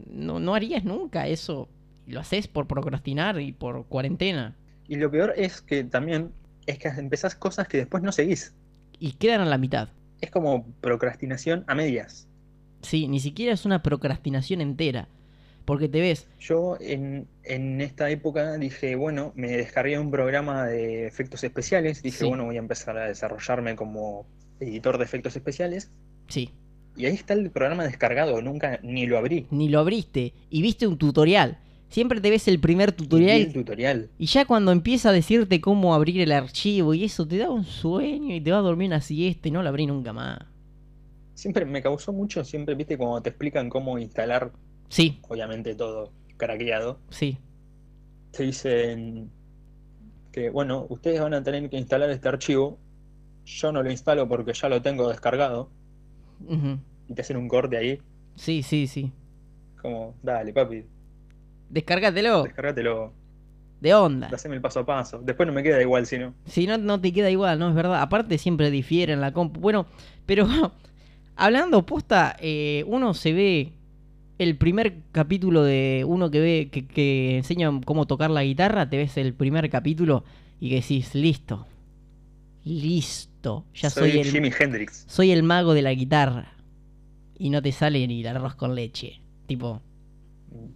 no, 0.10 0.40
no 0.40 0.56
harías 0.56 0.84
nunca 0.84 1.28
eso. 1.28 1.70
Lo 2.08 2.22
haces 2.22 2.48
por 2.48 2.66
procrastinar 2.66 3.40
y 3.40 3.52
por 3.52 3.86
cuarentena. 3.86 4.56
Y 4.88 4.96
lo 4.96 5.12
peor 5.12 5.36
es 5.38 5.62
que 5.62 5.84
también 5.84 6.32
es 6.66 6.80
que 6.80 6.88
empezás 6.88 7.36
cosas 7.36 7.68
que 7.68 7.78
después 7.78 8.02
no 8.02 8.12
seguís. 8.12 8.56
Y 8.98 9.12
quedan 9.12 9.42
a 9.42 9.46
la 9.46 9.60
mitad. 9.60 9.90
Es 10.22 10.32
como 10.32 10.66
procrastinación 10.82 11.64
a 11.68 11.76
medias. 11.76 12.28
Sí, 12.82 13.08
ni 13.08 13.20
siquiera 13.20 13.54
es 13.54 13.66
una 13.66 13.82
procrastinación 13.84 14.62
entera. 14.62 15.08
Porque 15.66 15.88
te 15.88 16.02
ves, 16.02 16.28
Yo 16.40 16.76
en, 16.82 17.28
en 17.44 17.82
esta 17.82 18.10
época 18.10 18.58
dije, 18.58 18.96
bueno, 18.96 19.32
me 19.36 19.50
descargué 19.52 20.00
un 20.00 20.10
programa 20.10 20.66
de 20.66 21.06
efectos 21.08 21.44
especiales. 21.44 22.02
Dije, 22.02 22.18
Sí. 22.20 22.26
bueno, 22.26 22.46
voy 22.46 22.56
a 22.56 22.60
empezar 22.60 22.98
a 22.98 23.06
desarrollarme 23.08 23.76
como 23.76 24.26
editor 24.60 24.98
de 24.98 25.04
efectos 25.06 25.36
especiales. 25.36 25.92
sí, 26.28 26.50
Y 26.98 27.06
ahí 27.06 27.14
está 27.14 27.34
el 27.36 27.52
programa 27.52 27.84
descargado, 27.86 28.42
nunca 28.42 28.80
ni 28.84 29.06
lo 29.06 29.18
abrí. 29.20 29.46
ni 29.52 29.70
lo 29.70 29.80
abriste 29.80 30.34
y 30.50 30.62
viste 30.64 30.88
un 30.88 30.98
tutorial. 30.98 31.60
Siempre 31.90 32.22
te 32.22 32.30
ves 32.32 32.48
el 32.48 32.60
primer 32.60 32.90
Y 32.90 32.92
vi 32.92 33.04
el 33.04 33.08
tutorial 33.10 33.54
tutorial. 33.54 34.10
y 34.18 34.26
ya 34.26 34.46
cuando 34.46 34.72
empieza 34.72 35.10
a 35.10 35.14
decirte 35.14 35.62
cómo 35.62 35.94
abrir 35.94 36.22
el 36.22 36.32
archivo 36.32 36.94
y 36.96 37.04
eso 37.04 37.28
te 37.28 37.38
da 37.38 37.50
un 37.52 37.66
sueño 37.66 38.34
y 38.36 38.42
te 38.42 38.52
va 38.52 38.58
a 38.58 38.62
dormir 38.62 38.88
una 38.88 39.02
siesta 39.02 39.48
y 39.48 39.52
no 39.52 39.62
lo 39.62 39.70
abrí 39.70 39.86
nunca 39.86 40.12
más. 40.12 40.40
Siempre 41.42 41.66
me 41.66 41.82
causó 41.82 42.14
mucho, 42.14 42.44
siempre, 42.46 42.76
viste, 42.76 43.00
cuando 43.00 43.20
te 43.24 43.30
explican 43.30 43.68
cómo 43.68 43.98
instalar, 43.98 44.52
Sí, 44.90 45.20
obviamente 45.28 45.74
todo 45.74 46.12
craqueado. 46.38 47.00
sí, 47.10 47.40
te 48.32 48.44
dicen 48.44 49.32
que, 50.32 50.52
bueno, 50.52 50.86
ustedes 50.90 51.20
van 51.20 51.34
a 51.34 51.42
tener 51.42 51.68
que 51.68 51.78
instalar 51.78 52.12
este 52.12 52.28
archivo. 52.30 52.78
Yo 53.44 53.72
no 53.72 53.82
lo 53.82 53.90
instalo 53.90 54.28
porque 54.28 54.54
ya 54.54 54.70
lo 54.70 54.84
tengo 54.84 55.10
descargado. 55.10 55.72
Y 57.10 57.14
te 57.16 57.22
hacen 57.24 57.38
un 57.38 57.48
corte 57.48 57.76
ahí, 57.76 58.00
sí, 58.36 58.62
sí, 58.62 58.86
sí. 58.86 59.12
como, 59.82 60.14
dale, 60.22 60.54
papi, 60.54 60.86
Descárgatelo, 61.72 62.44
descárgatelo, 62.44 63.14
de 63.80 63.94
onda. 63.96 64.28
haceme 64.32 64.54
el 64.58 64.62
paso 64.62 64.82
a 64.82 64.86
paso. 64.86 65.20
Después 65.24 65.48
no 65.48 65.54
me 65.54 65.64
queda 65.64 65.82
igual, 65.82 66.06
si 66.06 66.20
no. 66.20 66.36
Si 66.46 66.68
no, 66.68 66.78
no 66.78 67.02
te 67.02 67.12
queda 67.12 67.32
igual, 67.32 67.58
¿no? 67.58 67.70
Es 67.70 67.74
verdad. 67.76 68.00
Aparte 68.00 68.38
siempre 68.38 68.70
difiere 68.70 69.14
en 69.14 69.22
la 69.22 69.34
compu. 69.34 69.60
Bueno, 69.60 69.88
pero 70.28 70.46
hablando 71.46 71.86
posta, 71.86 72.36
eh, 72.40 72.84
uno 72.88 73.14
se 73.14 73.34
ve 73.34 73.74
el 74.38 74.58
primer 74.58 75.02
capítulo 75.12 75.64
de 75.64 76.04
uno 76.08 76.32
que 76.32 76.40
ve, 76.40 76.70
que, 76.72 76.88
que 76.88 77.38
enseña 77.38 77.70
cómo 77.86 78.08
tocar 78.08 78.30
la 78.32 78.44
guitarra, 78.44 78.90
te 78.90 78.98
ves 78.98 79.18
el 79.18 79.34
primer 79.34 79.70
capítulo 79.70 80.24
y 80.60 80.70
que 80.70 80.76
decís, 80.76 81.14
listo. 81.16 81.68
Listo. 82.64 83.66
Ya 83.74 83.90
soy, 83.90 84.12
Soy 84.12 84.20
el, 84.22 84.32
Jimi 84.32 84.52
Hendrix. 84.58 85.04
soy 85.08 85.32
el 85.32 85.44
mago 85.44 85.74
de 85.74 85.82
la 85.82 85.94
guitarra. 85.94 86.54
Y 87.38 87.50
no 87.50 87.62
te 87.62 87.72
sale 87.72 88.06
ni 88.08 88.22
el 88.22 88.28
arroz 88.28 88.56
con 88.56 88.76
leche. 88.76 89.20
Tipo, 89.48 89.82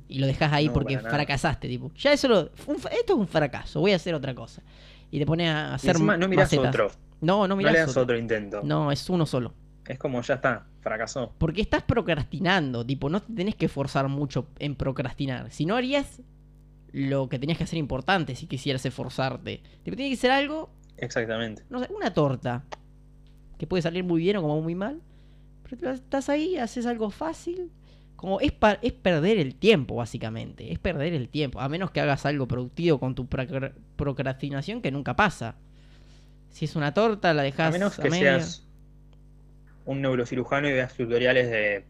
y 0.07 0.19
lo 0.19 0.25
dejas 0.27 0.51
ahí 0.51 0.67
No, 0.67 0.73
porque 0.73 0.97
fracasaste, 0.99 1.67
tipo. 1.67 1.91
Ya 1.95 2.11
eso 2.13 2.27
lo, 2.27 2.39
un 2.67 2.77
esto 2.77 3.13
es 3.13 3.19
un 3.19 3.27
fracaso, 3.27 3.79
voy 3.81 3.91
a 3.91 3.97
hacer 3.97 4.15
otra 4.15 4.33
cosa. 4.33 4.63
Y 5.11 5.19
te 5.19 5.25
pones 5.25 5.49
a 5.49 5.75
Y 5.75 5.75
hacer 5.75 5.91
encima 5.91 6.17
no 6.17 6.27
mirás 6.27 6.45
macetas. 6.47 6.69
otro, 6.69 6.91
No, 7.21 7.47
no 7.47 7.55
no 7.55 7.55
mirás 7.55 7.73
le 7.73 7.79
das 7.79 7.89
otro. 7.91 8.01
otro 8.03 8.17
intento. 8.17 8.61
No, 8.63 8.91
es 8.91 9.07
uno 9.09 9.25
solo. 9.27 9.53
Es 9.87 9.99
como, 9.99 10.21
ya 10.21 10.35
está, 10.35 10.65
fracasó. 10.81 11.33
Porque 11.37 11.61
estás 11.61 11.83
procrastinando, 11.83 12.85
tipo, 12.85 13.09
no 13.09 13.21
te 13.21 13.33
tenés 13.33 13.55
que 13.55 13.65
esforzar 13.67 14.07
mucho 14.07 14.47
en 14.59 14.75
procrastinar. 14.75 15.51
Si 15.51 15.65
no 15.65 15.75
harías 15.75 16.21
lo 16.91 17.29
que 17.29 17.37
tenías 17.39 17.57
que 17.57 17.65
hacer 17.65 17.77
importante 17.77 18.35
si 18.35 18.47
quisieras 18.47 18.85
esforzarte. 18.85 19.61
Tipo, 19.83 19.95
tiene 19.97 20.09
que 20.09 20.15
ser 20.17 20.31
algo, 20.31 20.69
Exactamente. 20.97 21.63
no 21.69 21.79
sé, 21.79 21.89
una 21.95 22.13
torta. 22.13 22.63
Que 23.57 23.67
puede 23.67 23.81
salir 23.83 24.03
muy 24.03 24.21
bien 24.21 24.37
o 24.37 24.41
como 24.41 24.61
muy 24.61 24.75
mal. 24.75 25.01
Pero 25.69 25.91
estás 25.91 26.29
ahí, 26.29 26.57
haces 26.57 26.85
algo 26.85 27.09
fácil. 27.09 27.69
Como 28.15 28.39
es, 28.39 28.51
pa- 28.53 28.79
es 28.81 28.93
perder 28.93 29.37
el 29.39 29.55
tiempo, 29.55 29.95
básicamente. 29.95 30.71
Es 30.71 30.79
perder 30.79 31.13
el 31.13 31.29
tiempo. 31.29 31.59
A 31.59 31.69
menos 31.69 31.91
que 31.91 32.01
hagas 32.01 32.25
algo 32.25 32.47
productivo 32.47 32.99
con 32.99 33.13
tu 33.13 33.27
procra- 33.27 33.73
procrastinación 33.97 34.81
que 34.81 34.89
nunca 34.91 35.15
pasa. 35.15 35.55
Si 36.49 36.65
es 36.65 36.75
una 36.75 36.93
torta, 36.93 37.33
la 37.33 37.43
dejas 37.43 37.69
A 37.69 37.71
menos 37.71 37.97
que 37.97 38.09
media. 38.09 38.39
seas 38.39 38.64
un 39.85 40.01
neurocirujano 40.01 40.67
y 40.67 40.73
veas 40.73 40.93
tutoriales 40.93 41.49
de 41.49 41.85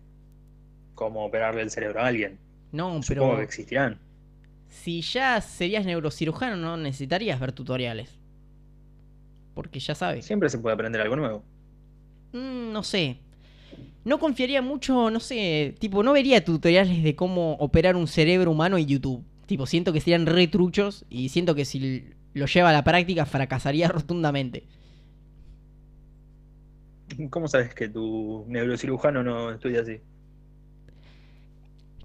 cómo 0.95 1.25
operarle 1.25 1.61
el 1.61 1.69
cerebro 1.71 2.01
a 2.01 2.07
alguien. 2.07 2.37
No, 2.71 3.01
Supongo 3.01 3.27
pero 3.27 3.37
que 3.37 3.43
existirán. 3.43 3.99
si 4.69 5.01
ya 5.01 5.39
serías 5.41 5.85
neurocirujano, 5.85 6.55
no 6.57 6.77
necesitarías 6.77 7.39
ver 7.39 7.51
tutoriales. 7.53 8.09
Porque 9.53 9.79
ya 9.79 9.95
sabes. 9.95 10.25
Siempre 10.25 10.49
se 10.49 10.57
puede 10.57 10.73
aprender 10.73 11.01
algo 11.01 11.15
nuevo. 11.15 11.43
Mm, 12.33 12.71
no 12.73 12.83
sé. 12.83 13.17
No 14.03 14.19
confiaría 14.19 14.61
mucho, 14.61 15.09
no 15.09 15.19
sé, 15.19 15.75
tipo, 15.79 16.03
no 16.03 16.13
vería 16.13 16.43
tutoriales 16.43 17.01
de 17.01 17.15
cómo 17.15 17.53
operar 17.53 17.95
un 17.95 18.07
cerebro 18.07 18.51
humano 18.51 18.77
en 18.77 18.85
YouTube. 18.85 19.23
Tipo, 19.47 19.65
siento 19.65 19.93
que 19.93 20.01
serían 20.01 20.25
retruchos 20.25 21.05
y 21.09 21.29
siento 21.29 21.55
que 21.55 21.65
si 21.65 22.03
lo 22.33 22.45
lleva 22.45 22.69
a 22.69 22.73
la 22.73 22.83
práctica 22.83 23.25
fracasaría 23.25 23.87
rotundamente. 23.89 24.63
¿Cómo 27.29 27.48
sabes 27.48 27.74
que 27.74 27.89
tu 27.89 28.45
neurocirujano 28.48 29.24
no 29.24 29.51
estudia 29.51 29.81
así? 29.81 30.00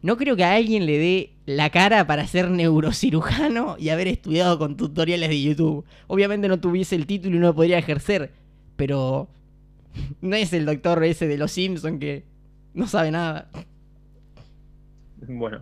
No 0.02 0.16
creo 0.16 0.34
que 0.34 0.44
a 0.44 0.54
alguien 0.54 0.86
le 0.86 0.98
dé 0.98 1.32
la 1.44 1.68
cara 1.70 2.06
para 2.06 2.26
ser 2.26 2.50
neurocirujano 2.50 3.76
y 3.78 3.90
haber 3.90 4.08
estudiado 4.08 4.58
con 4.58 4.76
tutoriales 4.76 5.28
de 5.28 5.42
YouTube. 5.42 5.84
Obviamente 6.06 6.48
no 6.48 6.58
tuviese 6.58 6.96
el 6.96 7.06
título 7.06 7.36
y 7.36 7.40
no 7.40 7.54
podría 7.54 7.78
ejercer, 7.78 8.32
pero 8.76 9.28
no 10.22 10.36
es 10.36 10.52
el 10.54 10.64
doctor 10.64 11.04
ese 11.04 11.26
de 11.26 11.36
los 11.36 11.52
Simpson 11.52 11.98
que 11.98 12.24
no 12.72 12.86
sabe 12.86 13.10
nada. 13.10 13.50
Bueno, 15.28 15.60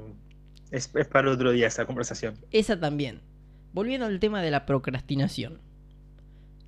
es, 0.71 0.88
es 0.95 1.09
para 1.09 1.33
otro 1.33 1.50
día 1.50 1.67
esa 1.67 1.85
conversación. 1.85 2.35
Esa 2.52 2.78
también. 2.78 3.21
Volviendo 3.73 4.07
al 4.07 4.21
tema 4.21 4.40
de 4.40 4.52
la 4.52 4.67
procrastinación. 4.67 5.59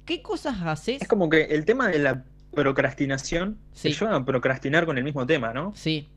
¿Qué 0.04 0.22
cosas 0.22 0.56
haces? 0.62 1.02
Es 1.02 1.08
como 1.08 1.28
que 1.28 1.42
el 1.42 1.64
tema 1.64 1.86
de 1.86 2.00
la 2.00 2.24
procrastinación 2.52 3.58
Sí. 3.72 3.92
se 3.92 4.04
a 4.04 4.24
procrastinar 4.24 4.86
con 4.86 4.98
el 4.98 5.04
mismo 5.04 5.26
tema, 5.26 5.52
¿no? 5.52 5.72
Sí, 5.74 6.08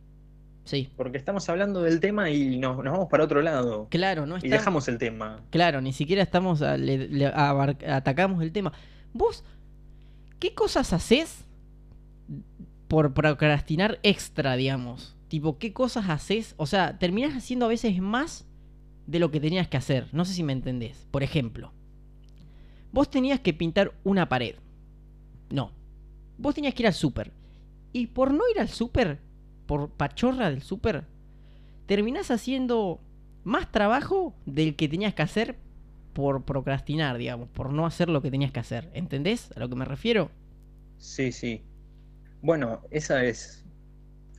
sí. 0.65 0.89
Porque 0.97 1.17
estamos 1.17 1.47
hablando 1.49 1.81
del 1.81 1.99
tema 1.99 2.29
y 2.29 2.57
nos, 2.57 2.77
nos 2.83 2.93
vamos 2.93 3.07
para 3.09 3.23
otro 3.23 3.41
lado. 3.41 3.87
Claro, 3.89 4.25
no 4.25 4.35
Y 4.35 4.37
está... 4.45 4.49
dejamos 4.57 4.87
el 4.87 4.97
tema. 4.97 5.41
Claro, 5.49 5.81
ni 5.81 5.93
siquiera 5.93 6.21
estamos 6.23 6.61
a- 6.61 6.77
le- 6.77 7.07
le 7.07 7.27
abar- 7.27 7.77
atacamos 7.87 8.41
el 8.41 8.51
tema. 8.51 8.73
¿Vos 9.13 9.43
qué 10.39 10.53
cosas 10.53 10.91
haces 10.93 11.45
por 12.87 13.13
procrastinar 13.13 13.99
extra, 14.03 14.55
digamos? 14.55 15.15
Tipo, 15.27 15.57
¿qué 15.57 15.73
cosas 15.73 16.09
haces? 16.09 16.53
O 16.57 16.65
sea, 16.67 16.99
terminás 16.99 17.33
haciendo 17.35 17.65
a 17.65 17.69
veces 17.69 17.99
más 18.01 18.45
de 19.07 19.19
lo 19.19 19.31
que 19.31 19.39
tenías 19.39 19.67
que 19.67 19.77
hacer. 19.77 20.07
No 20.11 20.25
sé 20.25 20.33
si 20.33 20.43
me 20.43 20.53
entendés. 20.53 21.07
Por 21.11 21.23
ejemplo, 21.23 21.71
vos 22.91 23.09
tenías 23.09 23.39
que 23.39 23.53
pintar 23.53 23.93
una 24.03 24.29
pared. 24.29 24.55
No. 25.49 25.71
Vos 26.43 26.55
tenías 26.55 26.73
que 26.73 26.83
ir 26.83 26.88
al 26.88 26.93
súper. 26.93 27.31
Y 27.93 28.07
por 28.07 28.33
no 28.33 28.43
ir 28.53 28.59
al 28.59 28.67
súper, 28.67 29.19
por 29.65 29.91
pachorra 29.91 30.50
del 30.50 30.62
súper, 30.62 31.05
terminás 31.85 32.31
haciendo 32.31 33.00
más 33.45 33.71
trabajo 33.71 34.35
del 34.45 34.75
que 34.75 34.89
tenías 34.89 35.13
que 35.13 35.21
hacer 35.21 35.55
por 36.12 36.43
procrastinar, 36.43 37.17
digamos, 37.17 37.47
por 37.47 37.71
no 37.71 37.85
hacer 37.85 38.09
lo 38.09 38.21
que 38.21 38.29
tenías 38.29 38.51
que 38.51 38.59
hacer. 38.59 38.89
¿Entendés 38.93 39.53
a 39.55 39.59
lo 39.62 39.69
que 39.69 39.75
me 39.77 39.85
refiero? 39.85 40.31
Sí, 40.97 41.31
sí. 41.31 41.62
Bueno, 42.41 42.81
esa 42.91 43.23
es. 43.23 43.63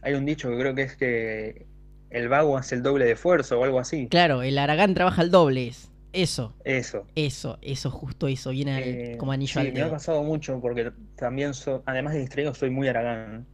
Hay 0.02 0.12
un 0.12 0.26
dicho 0.26 0.50
que 0.50 0.58
creo 0.58 0.74
que 0.74 0.82
es 0.82 0.96
que 0.96 1.64
el 2.10 2.28
vago 2.28 2.58
hace 2.58 2.74
el 2.74 2.82
doble 2.82 3.06
de 3.06 3.12
esfuerzo 3.12 3.58
o 3.60 3.64
algo 3.64 3.80
así. 3.80 4.08
Claro, 4.08 4.42
el 4.42 4.58
Aragán 4.58 4.92
trabaja 4.92 5.22
el 5.22 5.30
doble, 5.30 5.68
es. 5.68 5.90
Eso, 6.14 6.54
Eso. 6.64 7.06
eso, 7.14 7.58
eso, 7.62 7.90
justo 7.90 8.28
eso, 8.28 8.50
viene 8.50 8.80
Eh, 8.80 9.16
como 9.18 9.32
anillo 9.32 9.60
sí, 9.60 9.60
al 9.60 9.72
me 9.72 9.82
ha 9.82 9.84
dedo. 9.84 9.90
pasado 9.90 10.22
mucho 10.22 10.60
porque 10.60 10.92
también 11.16 11.54
soy, 11.54 11.80
además 11.86 12.14
de 12.14 12.20
distraído, 12.20 12.54
soy 12.54 12.70
muy 12.70 12.88
aragán. 12.88 13.46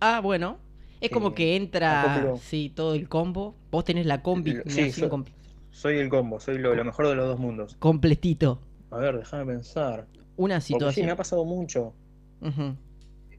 Ah, 0.00 0.20
bueno. 0.20 0.58
Es 1.00 1.10
como 1.10 1.30
Eh, 1.30 1.34
que 1.34 1.56
entra, 1.56 2.34
sí, 2.36 2.70
todo 2.74 2.94
el 2.94 3.08
combo. 3.08 3.54
Vos 3.70 3.84
tenés 3.84 4.06
la 4.06 4.22
combi, 4.22 4.52
Lo- 4.64 4.64
sí, 4.66 4.92
so- 4.92 5.08
com- 5.08 5.24
Soy 5.70 5.98
el 5.98 6.08
combo, 6.08 6.40
soy 6.40 6.58
lo, 6.58 6.74
lo 6.74 6.84
mejor 6.84 7.08
de 7.08 7.14
los 7.14 7.26
dos 7.26 7.38
mundos. 7.38 7.78
completito. 7.78 8.60
A 8.90 8.98
ver, 8.98 9.18
déjame 9.18 9.46
pensar. 9.54 10.06
Una 10.36 10.60
Porque 10.68 10.90
sí, 10.90 11.02
me 11.02 11.10
situación. 11.10 11.10
ha 11.12 11.16
pasado 11.16 11.44
mucho. 11.44 11.94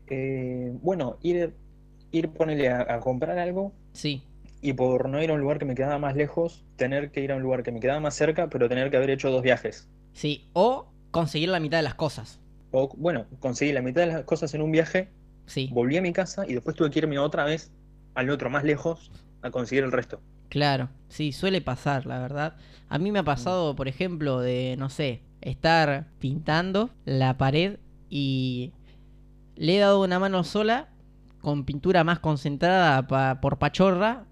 Eh, 0.08 0.72
bueno, 0.82 1.18
ir, 1.22 1.56
ir 2.12 2.30
ponerle 2.34 2.70
a, 2.70 2.82
a 2.96 3.00
comprar 3.00 3.38
algo 3.40 3.74
Sí, 3.94 4.24
y 4.62 4.74
por 4.74 5.10
no 5.10 5.22
ir 5.24 5.32
a 5.32 5.34
un 5.34 5.42
lugar 5.42 5.60
que 5.60 5.66
me 5.66 5.76
quedaba 5.76 6.00
más 6.00 6.16
lejos, 6.16 6.66
tener 6.78 7.12
que 7.12 7.22
ir 7.22 7.32
a 7.32 7.36
un 7.38 7.44
lugar 7.44 7.64
que 7.64 7.72
me 7.72 7.80
quedaba 7.80 8.00
más 8.00 8.16
cerca, 8.16 8.50
pero 8.50 8.70
tener 8.70 8.92
que 8.92 8.98
haber 8.98 9.10
hecho 9.12 9.32
dos 9.32 9.42
viajes. 9.44 9.90
sí. 10.14 10.50
O 10.54 10.88
conseguir 11.12 11.50
la 11.50 11.60
mitad 11.60 11.78
de 11.80 11.84
las 11.84 11.96
cosas. 11.96 12.40
O, 12.72 12.90
bueno, 12.98 13.28
conseguí 13.40 13.72
la 13.74 13.82
mitad 13.82 14.02
de 14.02 14.08
las 14.08 14.24
cosas 14.26 14.54
en 14.54 14.62
un 14.62 14.72
viaje, 14.72 15.10
Sí, 15.46 15.70
volví 15.70 15.98
a 15.98 16.02
mi 16.02 16.14
casa 16.14 16.46
y 16.48 16.54
después 16.54 16.76
tuve 16.76 16.90
que 16.92 17.00
irme 17.00 17.20
otra 17.20 17.44
vez 17.46 17.72
al 18.16 18.30
otro 18.30 18.50
más 18.50 18.64
lejos 18.64 19.12
a 19.42 19.52
conseguir 19.52 19.84
el 19.84 19.92
resto. 19.92 20.22
claro. 20.50 20.90
Sí, 21.10 21.32
suele 21.34 21.62
pasar, 21.62 22.06
la 22.06 22.20
verdad. 22.20 22.56
A 22.90 22.98
mí 22.98 23.12
me 23.12 23.20
ha 23.20 23.24
pasado, 23.24 23.76
por 23.76 23.88
ejemplo, 23.88 24.40
de, 24.40 24.76
no 24.78 24.90
sé, 24.90 25.22
estar 25.42 26.08
pintando 26.20 26.90
la 27.06 27.38
pared 27.38 27.80
y 28.10 28.72
le 29.56 29.78
he 29.78 29.80
dado 29.80 30.02
una 30.04 30.20
mano 30.20 30.44
sola 30.44 30.90
con 31.42 31.66
pintura 31.66 32.04
más 32.04 32.20
concentrada 32.20 33.08
pa- 33.08 33.42
por 33.42 33.60
pachorra 33.60 34.26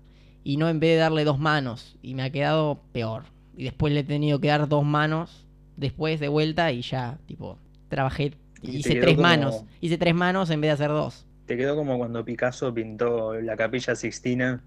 y 0.44 0.58
no 0.58 0.70
en 0.70 0.80
vez 0.80 0.92
de 0.92 0.98
darle 0.98 1.24
dos 1.24 1.40
manos 1.40 1.98
y 2.02 2.14
me 2.16 2.24
ha 2.24 2.30
quedado 2.30 2.80
peor. 2.92 3.24
Y 3.58 3.64
después 3.66 3.94
le 3.94 4.02
he 4.02 4.04
tenido 4.04 4.40
que 4.40 4.48
dar 4.48 4.68
dos 4.70 4.86
manos 4.86 5.46
después 5.78 6.20
de 6.20 6.28
vuelta 6.28 6.72
y 6.72 6.82
ya, 6.82 7.18
tipo, 7.26 7.58
trabajé, 7.90 8.34
Y 8.62 8.78
hice 8.78 8.96
tres 8.96 9.16
como- 9.16 9.28
manos, 9.28 9.64
hice 9.82 9.98
tres 9.98 10.16
manos 10.16 10.50
en 10.50 10.62
vez 10.62 10.70
de 10.70 10.74
hacer 10.74 10.90
dos. 10.92 11.26
Te 11.46 11.58
quedó 11.58 11.76
como 11.76 11.98
cuando 11.98 12.24
Picasso 12.24 12.74
pintó 12.74 13.34
la 13.42 13.56
Capilla 13.58 13.96
Sixtina 13.96 14.64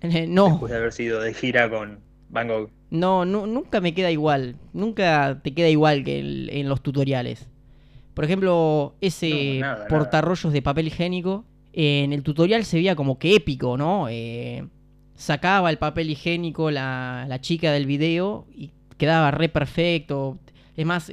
No, 0.28 0.50
después 0.50 0.70
de 0.72 0.78
haber 0.78 0.92
sido 0.92 1.20
de 1.20 1.34
gira 1.34 1.68
con 1.68 1.98
Van 2.30 2.48
Gogh. 2.48 2.70
no, 2.90 3.24
nu- 3.24 3.46
nunca 3.46 3.80
me 3.80 3.94
queda 3.94 4.10
igual, 4.10 4.56
nunca 4.72 5.40
te 5.42 5.52
queda 5.54 5.68
igual 5.68 6.04
que 6.04 6.18
en 6.20 6.68
los 6.68 6.82
tutoriales. 6.82 7.48
Por 8.14 8.24
ejemplo, 8.24 8.94
ese 9.00 9.54
No, 9.54 9.60
nada, 9.60 9.74
nada. 9.76 9.88
portarrollos 9.88 10.52
de 10.52 10.62
papel 10.62 10.88
higiénico, 10.88 11.44
eh, 11.72 12.02
en 12.04 12.12
el 12.12 12.22
tutorial 12.22 12.64
se 12.64 12.76
veía 12.76 12.94
como 12.96 13.18
que 13.18 13.34
épico, 13.36 13.76
¿no? 13.76 14.08
Eh, 14.08 14.66
sacaba 15.18 15.68
el 15.68 15.78
papel 15.78 16.08
higiénico 16.10 16.70
la, 16.70 17.26
la 17.28 17.40
chica 17.40 17.72
del 17.72 17.86
video 17.86 18.46
y 18.54 18.70
quedaba 18.96 19.30
re 19.32 19.48
perfecto. 19.48 20.38
Es 20.76 20.86
más, 20.86 21.12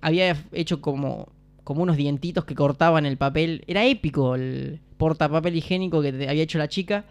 había 0.00 0.36
hecho 0.52 0.80
como, 0.80 1.28
como 1.62 1.82
unos 1.82 1.96
dientitos 1.96 2.44
que 2.46 2.54
cortaban 2.54 3.04
el 3.06 3.18
papel. 3.18 3.62
Era 3.66 3.84
épico 3.84 4.34
el 4.34 4.80
portapapel 4.96 5.54
higiénico 5.54 6.00
que 6.02 6.12
te- 6.12 6.28
había 6.28 6.42
hecho 6.42 6.58
la 6.58 6.68
chica. 6.68 7.04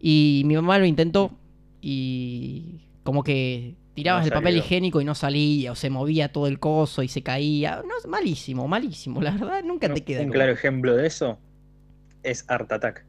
Y 0.00 0.42
mi 0.46 0.54
mamá 0.56 0.78
lo 0.78 0.86
intentó 0.86 1.30
y 1.80 2.80
como 3.04 3.22
que 3.22 3.74
tirabas 3.94 4.22
No 4.22 4.28
el 4.28 4.32
papel 4.32 4.54
higiénico 4.64 5.00
y 5.00 5.04
no 5.04 5.14
salía, 5.14 5.72
o 5.72 5.74
se 5.74 5.90
movía 5.90 6.32
todo 6.32 6.46
el 6.46 6.58
coso 6.58 7.02
y 7.02 7.08
se 7.08 7.22
caía. 7.22 7.82
No, 7.86 8.10
malísimo, 8.10 8.66
malísimo, 8.66 9.20
la 9.20 9.32
verdad, 9.32 9.62
nunca 9.64 9.92
te 9.92 10.02
queda 10.02 10.22
un 10.22 10.30
claro 10.30 10.52
ejemplo 10.52 10.96
de 10.96 11.06
eso 11.06 11.38
es 12.22 12.44
Art 12.48 12.70
Attack. 12.72 13.04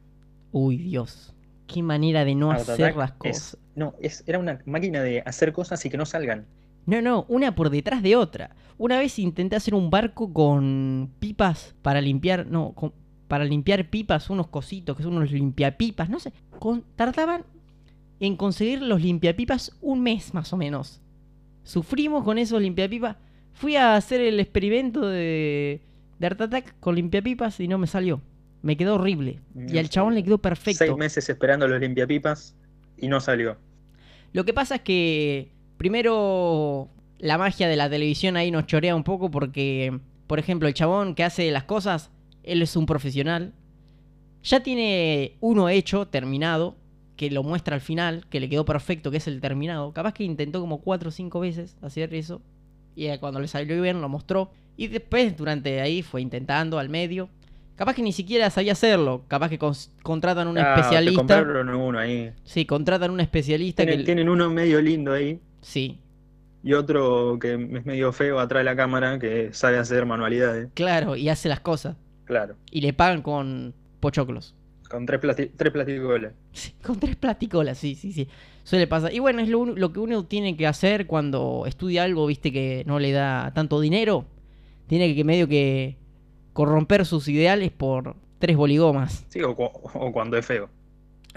Uy, 0.51 0.77
Dios. 0.77 1.32
Qué 1.73 1.83
manera 1.83 2.23
de 2.25 2.35
no 2.35 2.51
Art 2.51 2.61
hacer 2.69 2.95
las 2.95 3.11
es- 3.11 3.17
cosas. 3.17 3.57
no, 3.75 3.95
es, 3.99 4.23
era 4.27 4.39
una 4.39 4.59
máquina 4.65 5.01
de 5.01 5.21
hacer 5.25 5.51
cosas 5.53 5.83
y 5.85 5.89
que 5.89 5.97
no 5.97 6.05
salgan. 6.05 6.45
No, 6.85 7.01
no, 7.01 7.25
una 7.29 7.55
por 7.55 7.69
detrás 7.69 8.03
de 8.03 8.15
otra. 8.15 8.51
Una 8.77 8.99
vez 8.99 9.17
intenté 9.19 9.55
hacer 9.55 9.73
un 9.73 9.89
barco 9.89 10.33
con 10.33 11.09
pipas 11.19 11.75
para 11.81 12.01
limpiar, 12.01 12.45
no, 12.47 12.73
con- 12.73 12.93
para 13.27 13.45
limpiar 13.45 13.89
pipas, 13.89 14.29
unos 14.29 14.47
cositos, 14.47 14.95
que 14.97 15.03
son 15.03 15.15
unos 15.17 15.31
limpiapipas, 15.31 16.09
no 16.09 16.19
sé. 16.19 16.33
Con- 16.59 16.83
tardaban 16.95 17.45
en 18.19 18.35
conseguir 18.35 18.81
los 18.81 19.01
limpiapipas 19.01 19.75
un 19.81 20.01
mes 20.03 20.33
más 20.33 20.51
o 20.53 20.57
menos. 20.57 21.01
Sufrimos 21.63 22.23
con 22.23 22.37
esos 22.37 22.61
limpiapipas. 22.61 23.15
Fui 23.53 23.75
a 23.75 23.95
hacer 23.95 24.19
el 24.21 24.39
experimento 24.39 25.07
de, 25.07 25.81
de 26.19 26.25
Art 26.27 26.41
Attack 26.41 26.75
con 26.79 26.95
limpiapipas 26.95 27.59
y 27.59 27.67
no 27.67 27.77
me 27.77 27.87
salió. 27.87 28.21
Me 28.63 28.75
quedó 28.75 28.95
horrible. 28.95 29.39
Y 29.55 29.73
No 29.73 29.79
al 29.79 29.89
chabón 29.89 30.15
le 30.15 30.23
quedó 30.23 30.39
perfecto. 30.39 30.79
Seis 30.79 30.97
meses 30.97 31.29
esperando 31.29 31.67
los 31.67 31.79
limpiapipas 31.79 32.55
y 32.97 33.07
no 33.07 33.19
salió. 33.19 33.57
Lo 34.31 34.45
que 34.45 34.53
pasa 34.53 34.75
es 34.75 34.81
que 34.81 35.51
primero 35.77 36.89
la 37.19 37.37
magia 37.37 37.67
de 37.67 37.75
la 37.75 37.89
televisión 37.89 38.35
ahí 38.35 38.49
nos 38.49 38.65
chorea 38.65 38.95
un 38.95 39.03
poco 39.03 39.29
porque, 39.29 39.99
por 40.27 40.39
ejemplo, 40.39 40.67
el 40.67 40.73
chabón 40.73 41.13
que 41.13 41.23
hace 41.23 41.51
las 41.51 41.65
cosas, 41.65 42.09
él 42.43 42.61
es 42.61 42.75
un 42.75 42.85
profesional. 42.85 43.53
Ya 44.43 44.61
tiene 44.63 45.37
uno 45.39 45.69
hecho, 45.69 46.07
terminado, 46.07 46.75
que 47.15 47.29
lo 47.31 47.43
muestra 47.43 47.75
al 47.75 47.81
final, 47.81 48.25
que 48.29 48.39
le 48.39 48.49
quedó 48.49 48.65
perfecto, 48.65 49.11
que 49.11 49.17
es 49.17 49.27
el 49.27 49.39
terminado. 49.39 49.93
Capaz 49.93 50.13
que 50.13 50.23
intentó 50.23 50.59
como 50.59 50.81
cuatro 50.81 51.09
o 51.09 51.11
cinco 51.11 51.39
veces 51.39 51.77
hacer 51.81 52.13
eso. 52.13 52.41
Y 52.95 53.15
cuando 53.19 53.39
le 53.39 53.47
salió 53.47 53.81
bien 53.81 54.01
lo 54.01 54.09
mostró. 54.09 54.51
Y 54.75 54.87
después, 54.87 55.37
durante 55.37 55.81
ahí, 55.81 56.01
fue 56.01 56.21
intentando 56.21 56.79
al 56.79 56.89
medio. 56.89 57.29
Capaz 57.75 57.95
que 57.95 58.01
ni 58.03 58.11
siquiera 58.11 58.49
sabía 58.49 58.73
hacerlo. 58.73 59.23
Capaz 59.27 59.49
que 59.49 59.57
cons- 59.59 59.89
contratan 60.03 60.47
un 60.47 60.57
Ah, 60.59 60.75
especialista. 60.75 61.17
compraron 61.19 61.69
uno 61.69 61.97
ahí. 61.99 62.31
Sí, 62.43 62.65
contratan 62.65 63.11
un 63.11 63.19
especialista 63.19 63.83
Tienen, 63.83 63.99
que... 63.99 64.05
tienen 64.05 64.29
uno 64.29 64.49
medio 64.49 64.79
lindo 64.81 65.11
ahí 65.13 65.39
Sí, 65.61 65.99
y 66.63 66.73
otro 66.73 67.37
que 67.41 67.53
es 67.53 67.85
medio 67.85 68.11
feo 68.13 68.39
atrás 68.39 68.61
de 68.61 68.65
la 68.65 68.75
cámara 68.75 69.17
que 69.19 69.49
sabe 69.53 69.77
hacer 69.77 70.05
manualidades. 70.05 70.69
Claro, 70.75 71.15
y 71.15 71.29
hace 71.29 71.49
las 71.49 71.59
cosas. 71.61 71.95
Claro, 72.25 72.55
Y 72.71 72.81
le 72.81 72.93
pagan 72.93 73.21
con 73.21 73.73
pochoclos. 73.99 74.53
con 74.89 75.05
tres, 75.07 75.19
plasti 75.19 75.47
tres 75.47 75.73
plasticolas. 75.73 76.33
Sí, 76.53 76.73
con 76.83 76.99
tres 76.99 77.15
platicolas, 77.15 77.77
sí, 77.79 77.95
sí, 77.95 78.11
sí. 78.13 78.27
Suele 78.63 78.85
pasar. 78.87 79.11
Y 79.13 79.19
bueno, 79.19 79.41
es 79.41 79.49
lo 79.49 79.91
que 79.91 79.99
uno 79.99 80.23
tiene 80.25 80.55
que 80.55 80.67
hacer 80.67 81.07
cuando 81.07 81.63
estudia 81.65 82.03
algo, 82.03 82.27
viste, 82.27 82.51
que 82.53 82.83
no 82.85 82.99
le 82.99 83.11
da 83.11 83.51
tanto 83.55 83.81
dinero. 83.81 84.25
Tiene 84.87 85.13
que 85.15 85.23
medio 85.23 85.47
que 85.47 85.97
corromper 86.53 87.05
sus 87.05 87.27
ideales 87.27 87.71
por 87.71 88.15
tres 88.39 88.55
boligomas. 88.55 89.25
Sí, 89.29 89.41
o, 89.41 89.51
o 89.51 90.11
cuando 90.11 90.37
es 90.37 90.45
feo. 90.45 90.69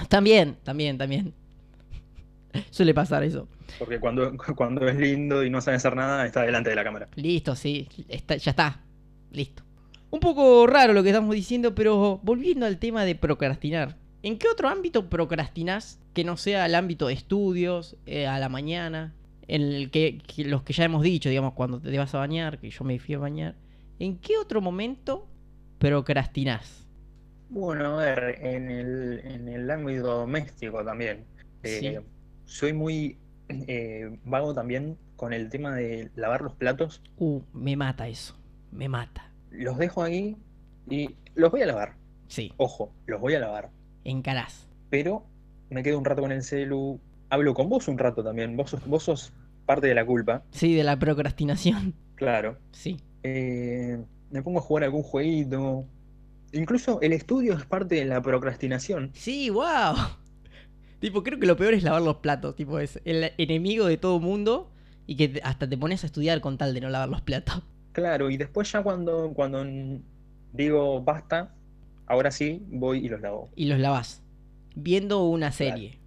También, 0.08 0.56
también, 0.62 0.98
también. 0.98 1.32
Suele 2.70 2.94
pasar 2.94 3.22
eso. 3.22 3.48
Porque 3.78 3.98
cuando, 4.00 4.32
cuando 4.56 4.86
es 4.88 4.96
lindo 4.96 5.44
y 5.44 5.50
no 5.50 5.60
sabe 5.60 5.76
hacer 5.76 5.94
nada, 5.96 6.26
está 6.26 6.42
delante 6.42 6.70
de 6.70 6.76
la 6.76 6.84
cámara. 6.84 7.08
Listo, 7.16 7.54
sí, 7.54 7.88
está- 8.08 8.36
ya 8.36 8.50
está. 8.50 8.80
Listo. 9.30 9.62
Un 10.10 10.20
poco 10.20 10.66
raro 10.66 10.92
lo 10.92 11.02
que 11.02 11.10
estamos 11.10 11.34
diciendo, 11.34 11.74
pero 11.74 12.20
volviendo 12.22 12.64
al 12.64 12.78
tema 12.78 13.04
de 13.04 13.14
procrastinar. 13.14 13.96
¿En 14.22 14.38
qué 14.38 14.48
otro 14.48 14.68
ámbito 14.68 15.08
procrastinás 15.10 16.00
que 16.14 16.24
no 16.24 16.36
sea 16.36 16.66
el 16.66 16.74
ámbito 16.74 17.08
de 17.08 17.14
estudios, 17.14 17.96
eh, 18.06 18.26
a 18.26 18.38
la 18.38 18.48
mañana? 18.48 19.14
En 19.48 19.62
el 19.62 19.90
que, 19.90 20.18
que 20.26 20.44
los 20.44 20.62
que 20.62 20.72
ya 20.72 20.84
hemos 20.84 21.02
dicho, 21.02 21.28
digamos, 21.28 21.52
cuando 21.52 21.80
te 21.80 21.96
vas 21.98 22.14
a 22.14 22.18
bañar, 22.18 22.58
que 22.58 22.70
yo 22.70 22.84
me 22.84 22.98
fui 22.98 23.14
a 23.14 23.18
bañar. 23.18 23.54
¿En 23.98 24.18
qué 24.18 24.36
otro 24.38 24.60
momento 24.60 25.26
procrastinás? 25.78 26.86
Bueno, 27.48 27.98
a 28.00 28.04
ver, 28.04 28.38
en 28.42 28.70
el, 28.70 29.20
en 29.24 29.48
el 29.48 29.70
ámbito 29.70 30.02
doméstico 30.18 30.84
también. 30.84 31.24
eh, 31.62 31.78
Sí. 31.80 31.96
soy 32.44 32.72
muy 32.72 33.18
eh, 33.48 34.18
vago 34.24 34.52
también 34.54 34.96
con 35.16 35.32
el 35.32 35.48
tema 35.48 35.74
de 35.74 36.10
lavar 36.16 36.42
los 36.42 36.54
platos. 36.54 37.02
Uh, 37.18 37.40
me 37.52 37.76
mata 37.76 38.08
eso. 38.08 38.36
Me 38.72 38.88
mata. 38.88 39.30
Los 39.50 39.78
dejo 39.78 40.02
ahí 40.02 40.36
y 40.90 41.16
los 41.34 41.50
voy 41.50 41.62
a 41.62 41.66
lavar. 41.66 41.94
Sí, 42.28 42.52
Ojo, 42.56 42.92
los 43.06 43.20
voy 43.20 43.34
a 43.34 43.40
lavar. 43.40 43.70
encarás. 44.04 44.68
Pero 44.90 45.24
me 45.70 45.82
quedo 45.82 45.98
un 45.98 46.04
rato 46.04 46.22
con 46.22 46.32
el 46.32 46.42
celu. 46.42 47.00
Hablo 47.30 47.54
con 47.54 47.68
vos 47.68 47.88
un 47.88 47.98
rato 47.98 48.22
también. 48.22 48.56
Vos 48.56 48.70
sos, 48.70 48.86
vos 48.86 49.04
sos 49.04 49.32
parte 49.64 49.86
de 49.86 49.94
la 49.94 50.04
culpa, 50.04 50.42
Sí, 50.50 50.74
de 50.74 50.84
la 50.84 50.98
procrastinación. 50.98 51.94
claro. 52.16 52.58
Sí. 52.72 52.98
Eh, 53.22 53.98
me 54.30 54.42
pongo 54.42 54.58
a 54.58 54.62
jugar 54.62 54.84
algún 54.84 55.02
jueguito. 55.02 55.84
Incluso 56.52 57.00
el 57.00 57.12
estudio 57.12 57.54
es 57.54 57.64
parte 57.64 57.96
de 57.96 58.04
la 58.04 58.22
procrastinación. 58.22 59.10
Sí, 59.14 59.50
wow. 59.50 59.94
Tipo, 61.00 61.22
creo 61.22 61.38
que 61.38 61.46
lo 61.46 61.56
peor 61.56 61.74
es 61.74 61.82
lavar 61.82 62.02
los 62.02 62.16
platos. 62.16 62.56
Tipo, 62.56 62.78
es 62.78 63.00
el 63.04 63.32
enemigo 63.38 63.86
de 63.86 63.96
todo 63.96 64.18
mundo 64.18 64.70
y 65.06 65.16
que 65.16 65.40
hasta 65.44 65.68
te 65.68 65.76
pones 65.76 66.02
a 66.02 66.06
estudiar 66.06 66.40
con 66.40 66.58
tal 66.58 66.74
de 66.74 66.80
no 66.80 66.88
lavar 66.88 67.08
los 67.08 67.22
platos. 67.22 67.62
Claro, 67.96 68.28
y 68.28 68.36
después 68.36 68.70
ya 68.70 68.82
cuando, 68.82 69.32
cuando 69.32 69.64
digo 70.52 71.00
basta, 71.00 71.54
ahora 72.06 72.30
sí 72.30 72.62
voy 72.68 73.06
y 73.06 73.08
los 73.08 73.22
lavo. 73.22 73.48
Y 73.56 73.64
los 73.64 73.78
lavas. 73.78 74.20
Viendo 74.74 75.24
una 75.24 75.50
serie 75.50 75.98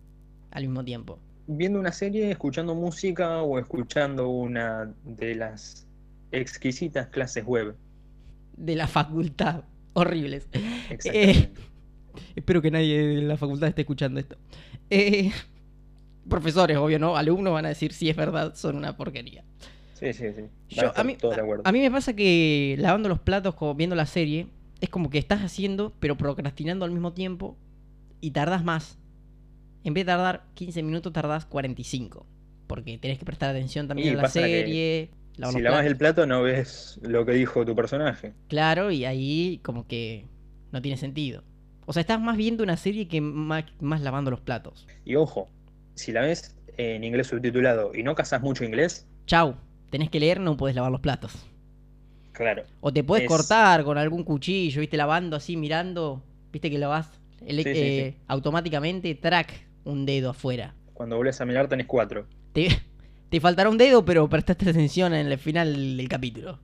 al 0.51 0.65
mismo 0.65 0.85
tiempo. 0.85 1.17
Viendo 1.47 1.79
una 1.79 1.91
serie, 1.91 2.29
escuchando 2.29 2.75
música 2.75 3.41
o 3.41 3.57
escuchando 3.57 4.29
una 4.29 4.93
de 5.03 5.33
las 5.33 5.87
exquisitas 6.31 7.07
clases 7.07 7.45
web. 7.45 7.75
De 8.57 8.75
la 8.75 8.87
facultad. 8.87 9.63
Horribles. 9.93 10.47
Exactamente. 10.89 11.51
Espero 12.35 12.61
que 12.61 12.71
nadie 12.71 12.99
de 13.07 13.21
la 13.21 13.37
facultad 13.37 13.69
esté 13.69 13.81
escuchando 13.81 14.19
esto. 14.19 14.37
Eh, 14.89 15.31
profesores, 16.27 16.77
obvio, 16.77 16.99
¿no? 16.99 17.15
Alumnos 17.17 17.53
van 17.53 17.65
a 17.65 17.69
decir 17.69 17.93
si 17.93 18.09
es 18.09 18.15
verdad, 18.15 18.55
son 18.55 18.75
una 18.75 18.95
porquería. 18.97 19.43
Sí, 19.93 20.13
sí, 20.13 20.25
sí. 20.35 20.43
Yo- 20.69 20.91
a 20.95 21.01
a, 21.01 21.03
mí, 21.03 21.13
acuerdo. 21.13 21.63
a 21.65 21.71
mí 21.71 21.79
me 21.79 21.91
pasa 21.91 22.15
que 22.15 22.75
lavando 22.79 23.09
los 23.09 23.19
platos, 23.19 23.55
como 23.55 23.75
viendo 23.75 23.95
la 23.95 24.05
serie, 24.05 24.47
es 24.81 24.89
como 24.89 25.09
que 25.09 25.17
estás 25.17 25.41
haciendo, 25.41 25.93
pero 25.99 26.17
procrastinando 26.17 26.85
al 26.85 26.91
mismo 26.91 27.13
tiempo 27.13 27.57
y 28.21 28.31
tardas 28.31 28.63
más. 28.63 28.97
En 29.83 29.93
vez 29.93 30.05
de 30.05 30.11
tardar 30.11 30.45
15 30.55 30.83
minutos, 30.83 31.11
tardás 31.13 31.45
45. 31.45 32.25
Porque 32.67 32.97
tenés 32.97 33.17
que 33.17 33.25
prestar 33.25 33.49
atención 33.49 33.87
también 33.87 34.09
Y 34.09 34.11
a 34.11 34.21
la 34.21 34.29
serie. 34.29 35.09
Lavar 35.39 35.53
Si 35.55 35.61
lavas 35.61 35.85
el 35.85 35.97
plato 35.97 36.25
no 36.27 36.41
ves 36.43 36.99
lo 37.01 37.25
que 37.25 37.33
dijo 37.33 37.65
tu 37.65 37.75
personaje. 37.75 38.33
Claro, 38.47 38.91
y 38.91 39.05
ahí 39.05 39.59
como 39.63 39.87
que 39.87 40.27
no 40.71 40.81
tiene 40.81 40.97
sentido. 40.97 41.43
O 41.85 41.93
sea, 41.93 42.01
estás 42.01 42.21
más 42.21 42.37
viendo 42.37 42.63
una 42.63 42.77
serie 42.77 43.07
que 43.07 43.21
más, 43.21 43.65
más 43.79 44.01
lavando 44.01 44.29
los 44.31 44.41
platos. 44.41 44.87
Y 45.05 45.15
ojo, 45.15 45.49
si 45.95 46.11
la 46.11 46.21
ves 46.21 46.55
en 46.77 47.03
inglés 47.03 47.27
subtitulado 47.27 47.91
y 47.95 48.03
no 48.03 48.15
cazas 48.15 48.41
mucho 48.41 48.63
inglés, 48.63 49.07
Chau, 49.25 49.55
tenés 49.89 50.09
que 50.09 50.19
leer, 50.19 50.39
no 50.39 50.55
podés 50.57 50.75
lavar 50.75 50.91
los 50.91 51.01
platos. 51.01 51.33
claro, 52.31 52.63
O 52.81 52.93
te 52.93 53.03
puedes 53.03 53.23
Es- 53.23 53.27
cortar 53.27 53.83
con 53.83 53.97
algún 53.97 54.23
cuchillo, 54.23 54.81
viste, 54.81 54.97
lavando 54.97 55.35
así, 55.35 55.57
mirando. 55.57 56.23
Viste 56.51 56.69
que 56.71 56.77
lavas 56.79 57.07
Sí, 57.63 57.63
sí, 57.63 57.71
eh, 57.75 58.17
automáticamente, 58.27 59.13
track, 59.15 59.67
un 59.85 60.05
dedo 60.05 60.29
afuera. 60.31 60.73
cuando 60.93 61.15
vuelves 61.15 61.39
a 61.41 61.45
mirar 61.45 61.67
tenés 61.69 61.87
cuatro. 61.87 62.27
Te, 62.53 62.67
te 63.29 63.39
faltará 63.39 63.69
un 63.69 63.77
dedo, 63.77 64.03
pero 64.03 64.27
prestaste 64.29 64.69
atención 64.69 65.13
en 65.13 65.27
el 65.27 65.37
final 65.37 65.97
del 65.97 66.09
capítulo. 66.09 66.59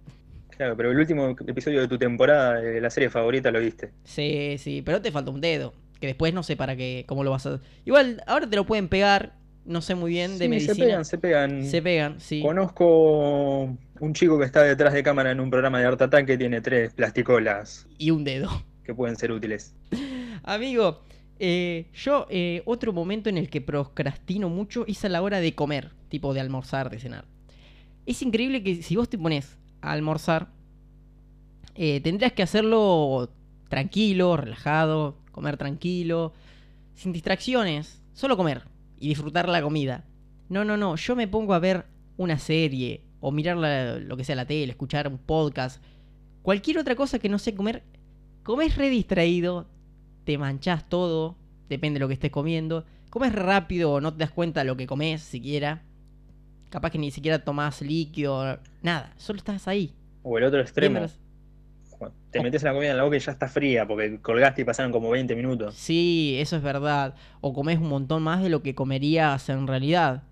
Claro, 0.50 0.78
pero 0.78 0.92
el 0.92 0.98
último 0.98 1.36
episodio 1.48 1.82
de 1.82 1.88
tu 1.88 1.98
temporada 1.98 2.56
de 2.56 2.80
la 2.80 2.90
serie 2.90 3.10
favorita 3.10 3.52
lo 3.52 3.60
viste. 3.60 3.92
Sí, 4.04 4.56
sí, 4.58 4.82
pero 4.84 5.02
te 5.02 5.12
falta 5.12 5.32
un 5.32 5.42
dedo. 5.42 5.74
Que 6.00 6.08
después 6.08 6.34
no 6.34 6.44
sé 6.44 6.56
para 6.56 6.76
qué, 6.76 7.04
cómo 7.08 7.24
lo 7.24 7.32
vas 7.32 7.46
a... 7.46 7.60
Igual, 7.86 8.24
ahora 8.28 8.50
te 8.50 8.56
lo 8.56 8.66
pueden 8.66 8.88
pegar, 8.88 9.34
no 9.66 9.82
sé 9.82 9.96
muy 9.96 10.12
bien 10.12 10.38
de 10.38 10.48
medicina. 10.48 10.74
se 10.76 10.82
pegan, 10.82 11.06
se 11.06 11.18
pegan. 11.18 11.66
Se 11.66 11.82
pegan, 11.82 12.20
sí. 12.20 12.42
Conozco 12.42 13.78
un 14.00 14.14
chico 14.14 14.38
que 14.40 14.46
está 14.46 14.64
detrás 14.64 14.94
de 14.94 15.04
cámara 15.04 15.32
en 15.32 15.40
un 15.40 15.50
programa 15.50 15.80
de 15.80 15.86
Art 15.86 16.02
Attack 16.02 16.26
que 16.26 16.38
tiene 16.38 16.62
tres 16.62 16.94
plasticolas 16.94 17.88
Y 17.98 18.12
un 18.12 18.24
dedo. 18.24 18.50
que 18.84 18.94
pueden 18.94 19.16
ser 19.16 19.32
útiles. 19.32 19.74
Amigo, 20.44 21.02
eh, 21.40 21.88
yo 21.94 22.28
eh, 22.30 22.62
otro 22.66 22.94
momento 22.94 23.30
en 23.30 23.38
el 23.38 23.50
que 23.50 23.62
procrastino 23.62 24.48
mucho 24.50 24.86
es 24.88 25.04
a 25.04 25.10
la 25.10 25.22
hora 25.22 25.40
de 25.40 25.54
comer, 25.54 25.92
tipo 26.16 26.34
de 26.34 26.40
almorzar, 26.42 26.90
de 26.90 27.00
cenar. 27.00 27.26
Es 28.06 28.22
increíble 28.22 28.64
que 28.64 28.82
si 28.84 28.96
vos 28.96 29.10
te 29.10 29.18
pones 29.18 29.58
a 29.82 29.92
almorzar, 29.92 30.48
eh, 31.76 32.00
tendrías 32.02 32.32
que 32.34 32.44
hacerlo 32.44 33.30
tranquilo, 33.70 34.38
relajado, 34.38 35.18
comer 35.32 35.58
tranquilo, 35.58 36.34
sin 36.94 37.12
distracciones, 37.12 38.02
solo 38.14 38.38
comer 38.38 38.64
y 38.98 39.10
disfrutar 39.10 39.50
la 39.50 39.62
comida. 39.62 40.06
No, 40.50 40.64
no, 40.64 40.78
no, 40.78 40.96
yo 40.96 41.16
me 41.16 41.28
pongo 41.28 41.54
a 41.54 41.60
ver 41.60 41.86
una 42.18 42.38
serie 42.40 43.02
o 43.20 43.32
mirar 43.32 43.58
la- 43.58 43.98
lo 44.00 44.16
que 44.16 44.24
sea 44.24 44.36
la 44.36 44.46
tele, 44.46 44.72
escuchar 44.72 45.08
un 45.08 45.18
podcast, 45.18 45.82
cualquier 46.44 46.78
otra 46.78 46.96
cosa 46.96 47.20
que 47.20 47.28
no 47.30 47.40
sea 47.40 47.56
comer. 47.56 47.84
Comes 48.44 48.78
re 48.78 48.90
distraído, 48.90 49.68
te 50.24 50.38
manchás 50.38 50.88
todo, 50.88 51.36
depende 51.68 51.96
de 51.98 52.02
lo 52.02 52.08
que 52.08 52.14
estés 52.14 52.32
comiendo. 52.32 52.86
Comes 53.10 53.34
rápido 53.34 53.94
o 53.94 54.02
no 54.02 54.12
te 54.14 54.20
das 54.20 54.32
cuenta 54.32 54.60
de 54.62 54.66
lo 54.68 54.78
que 54.78 54.86
comes 54.88 55.22
siquiera. 55.22 55.82
Capaz 56.76 56.92
que 56.92 56.98
ni 56.98 57.10
siquiera 57.10 57.40
tomás 57.40 57.82
líquido, 57.82 58.60
nada, 58.82 59.14
solo 59.16 59.38
estás 59.38 59.66
ahí. 59.70 59.94
O 60.24 60.38
el 60.38 60.44
otro 60.44 60.60
extremo, 60.60 61.06
te 62.30 62.42
metes 62.42 62.64
la 62.64 62.74
comida 62.74 62.92
en 62.92 62.98
la 62.98 63.04
boca 63.04 63.16
y 63.16 63.20
ya 63.20 63.32
está 63.32 63.48
fría 63.48 63.88
porque 63.88 64.20
colgaste 64.20 64.64
y 64.64 64.66
pasaron 64.66 64.92
como 64.92 65.10
20 65.10 65.34
minutos. 65.38 65.74
Sí, 65.76 66.36
eso 66.38 66.58
es 66.58 66.62
verdad. 66.62 67.16
O 67.40 67.54
comes 67.54 67.80
un 67.80 67.88
montón 67.88 68.24
más 68.24 68.44
de 68.44 68.50
lo 68.50 68.62
que 68.62 68.76
comerías 68.76 69.48
en 69.48 69.68
realidad. 69.68 70.24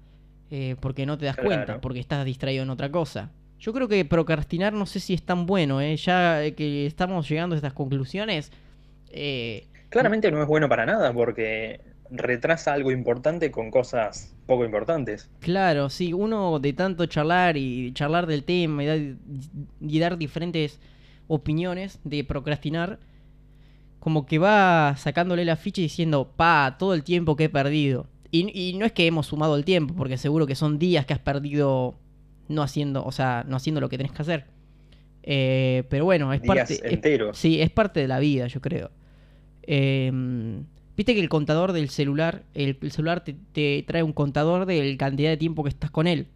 eh, 0.52 0.76
porque 0.82 1.06
no 1.06 1.18
te 1.18 1.26
das 1.28 1.38
cuenta, 1.38 1.80
porque 1.80 2.02
estás 2.02 2.26
distraído 2.26 2.64
en 2.64 2.70
otra 2.70 2.92
cosa. 2.92 3.32
Yo 3.58 3.72
creo 3.72 3.88
que 3.88 4.04
procrastinar 4.04 4.74
no 4.74 4.86
sé 4.86 5.00
si 5.00 5.14
es 5.14 5.24
tan 5.24 5.46
bueno, 5.46 5.80
¿eh? 5.80 5.96
Ya 5.96 6.44
eh, 6.44 6.54
que 6.56 6.86
estamos 6.86 7.28
llegando 7.30 7.56
a 7.56 7.58
estas 7.58 7.72
conclusiones. 7.74 8.52
eh, 9.12 9.66
Claramente 9.88 10.30
no 10.30 10.42
es 10.42 10.48
bueno 10.50 10.68
para 10.68 10.86
nada 10.86 11.14
porque 11.14 11.80
retrasa 12.10 12.74
algo 12.74 12.92
importante 12.92 13.52
con 13.52 13.72
cosas 13.72 14.36
poco 14.46 14.66
importantes. 14.66 15.30
Claro, 15.40 15.90
sí, 15.90 16.14
uno 16.14 16.60
de 16.60 16.74
tanto 16.74 17.06
charlar 17.06 17.58
y 17.58 17.92
charlar 17.94 18.28
del 18.28 18.44
tema 18.44 18.84
y 18.84 18.88
dar, 18.88 19.00
y 19.82 20.00
dar 20.00 20.18
diferentes 20.18 20.80
opiniones 21.28 22.00
de 22.04 22.24
procrastinar, 22.24 23.00
como 24.00 24.26
que 24.26 24.38
va 24.38 24.96
sacándole 24.98 25.46
la 25.46 25.56
ficha 25.56 25.82
y 25.82 25.86
diciendo, 25.86 26.34
pa, 26.36 26.76
todo 26.78 26.94
el 26.94 27.04
tiempo 27.04 27.36
que 27.36 27.46
he 27.46 27.50
perdido. 27.50 28.08
Y, 28.32 28.50
y 28.60 28.74
no 28.78 28.86
es 28.86 28.92
que 28.92 29.08
hemos 29.08 29.28
sumado 29.28 29.56
el 29.56 29.64
tiempo, 29.64 29.94
porque 29.96 30.18
seguro 30.18 30.46
que 30.48 30.56
son 30.56 30.80
días 30.80 31.06
que 31.06 31.14
has 31.14 31.20
perdido 31.20 31.96
no 32.50 32.62
haciendo, 32.64 33.06
o 33.06 33.12
sea, 33.12 33.46
no 33.48 33.56
haciendo 33.56 33.80
lo 33.80 33.90
que 33.90 33.98
tenés 33.98 34.12
que 34.12 34.22
hacer. 34.22 34.46
Eh, 35.24 35.84
pero 35.90 36.04
bueno, 36.04 36.34
es 36.34 36.42
Días 36.42 36.56
parte, 36.58 36.74
es- 36.74 36.84
enteros. 36.94 37.38
Sí, 37.38 37.62
es 37.62 37.70
parte 37.70 38.02
de 38.02 38.08
la 38.10 38.20
vida, 38.20 38.48
yo 38.48 38.60
creo. 38.60 38.92
Eh, 39.62 40.12
Viste 40.96 41.14
que 41.16 41.22
el 41.22 41.30
contador 41.30 41.72
del 41.74 41.90
celular, 41.90 42.44
el, 42.54 42.78
el 42.82 42.92
celular 42.92 43.24
te, 43.24 43.36
te 43.52 43.84
trae 43.88 44.04
un 44.04 44.14
contador 44.14 44.66
de 44.66 44.92
la 44.92 44.98
cantidad 44.98 45.30
de 45.30 45.38
tiempo 45.38 45.64
que 45.64 45.70
estás 45.70 45.90
con 45.92 46.06
él. 46.08 46.28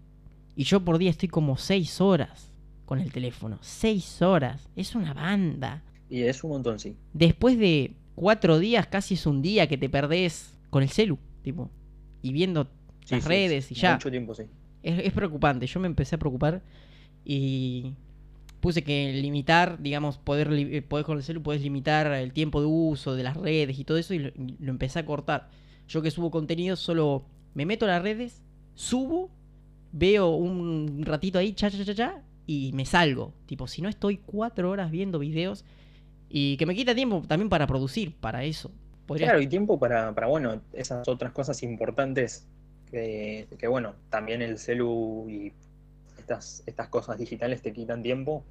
Y 0.56 0.64
yo 0.64 0.80
por 0.84 0.98
día 0.98 1.12
estoy 1.12 1.30
como 1.30 1.58
6 1.58 2.02
horas 2.02 2.50
con 2.86 3.00
el 3.00 3.12
teléfono. 3.12 3.60
6 3.62 4.22
horas. 4.24 4.68
Es 4.76 4.96
una 4.96 5.14
banda. 5.14 5.84
Y 6.10 6.22
es 6.22 6.44
un 6.44 6.52
montón, 6.52 6.80
sí. 6.80 6.96
Después 7.14 7.60
de 7.60 7.94
4 8.16 8.58
días, 8.58 8.88
casi 8.88 9.14
es 9.14 9.26
un 9.28 9.42
día 9.44 9.68
que 9.68 9.78
te 9.78 9.90
perdés 9.90 10.58
con 10.72 10.82
el 10.82 10.90
celu, 10.90 11.20
tipo. 11.44 11.70
Y 12.24 12.34
viendo 12.34 12.68
Sí, 13.06 13.16
las 13.16 13.24
sí, 13.24 13.30
redes 13.30 13.72
y 13.72 13.76
ya. 13.76 13.94
Mucho 13.94 14.10
tiempo, 14.10 14.34
sí. 14.34 14.44
Es, 14.82 15.06
es 15.06 15.14
preocupante. 15.14 15.68
Yo 15.68 15.80
me 15.80 15.88
empecé 15.88 16.16
a 16.16 16.20
preocupar 16.20 16.62
y 17.24 17.94
puse 18.60 18.84
que 18.84 19.14
limitar, 19.14 19.82
digamos, 19.82 20.18
poder, 20.18 20.52
eh, 20.52 20.82
poder 20.82 21.06
con 21.06 21.18
el 21.18 21.24
celu, 21.24 21.42
puedes 21.44 21.62
limitar 21.62 22.08
el 22.14 22.34
tiempo 22.34 22.62
de 22.62 22.68
uso 22.68 23.16
de 23.16 23.24
las 23.24 23.38
redes 23.38 23.78
y 23.78 23.84
todo 23.84 23.98
eso 23.98 24.14
y 24.14 24.20
lo, 24.20 24.30
y 24.30 24.58
empecé 24.68 25.00
a 25.00 25.06
cortar. 25.06 25.50
Yo 25.88 26.02
que 26.02 26.12
subo 26.12 26.32
contenido 26.32 26.76
solo 26.76 27.26
me 27.54 27.66
meto 27.66 27.86
a 27.86 27.90
las 27.90 28.02
redes, 28.02 28.44
subo, 28.76 29.30
veo 29.92 30.30
un 30.30 31.04
ratito 31.06 31.40
ahí, 31.40 31.54
cha, 31.54 31.72
cha, 31.72 31.84
cha, 31.84 31.96
cha, 31.96 32.22
y 32.46 32.72
me 32.74 32.86
salgo. 32.86 33.34
Tipo, 33.46 33.68
si 33.68 33.82
no 33.82 33.90
estoy 33.90 34.18
cuatro 34.18 34.70
horas 34.70 34.92
viendo 34.92 35.20
videos 35.20 35.66
y 36.30 36.58
que 36.58 36.66
me 36.66 36.76
quita 36.76 36.94
tiempo 36.94 37.24
también 37.28 37.50
para 37.50 37.68
producir, 37.68 38.16
para 38.16 38.44
eso. 38.44 38.72
Claro, 39.16 39.40
y 39.42 39.48
tiempo 39.48 39.80
para, 39.80 40.14
para, 40.14 40.28
bueno, 40.28 40.62
esas 40.74 41.08
otras 41.08 41.32
cosas 41.32 41.64
importantes 41.64 42.46
que, 42.92 43.48
que, 43.58 43.68
bueno, 43.68 43.96
también 44.10 44.42
el 44.42 44.58
celu 44.58 45.30
y 45.30 45.54
estas, 46.28 46.62
estas 46.66 46.90
cosas 46.90 47.18
digitales 47.18 47.62
te 47.62 47.72
quitan 47.72 48.04
tiempo, 48.04 48.44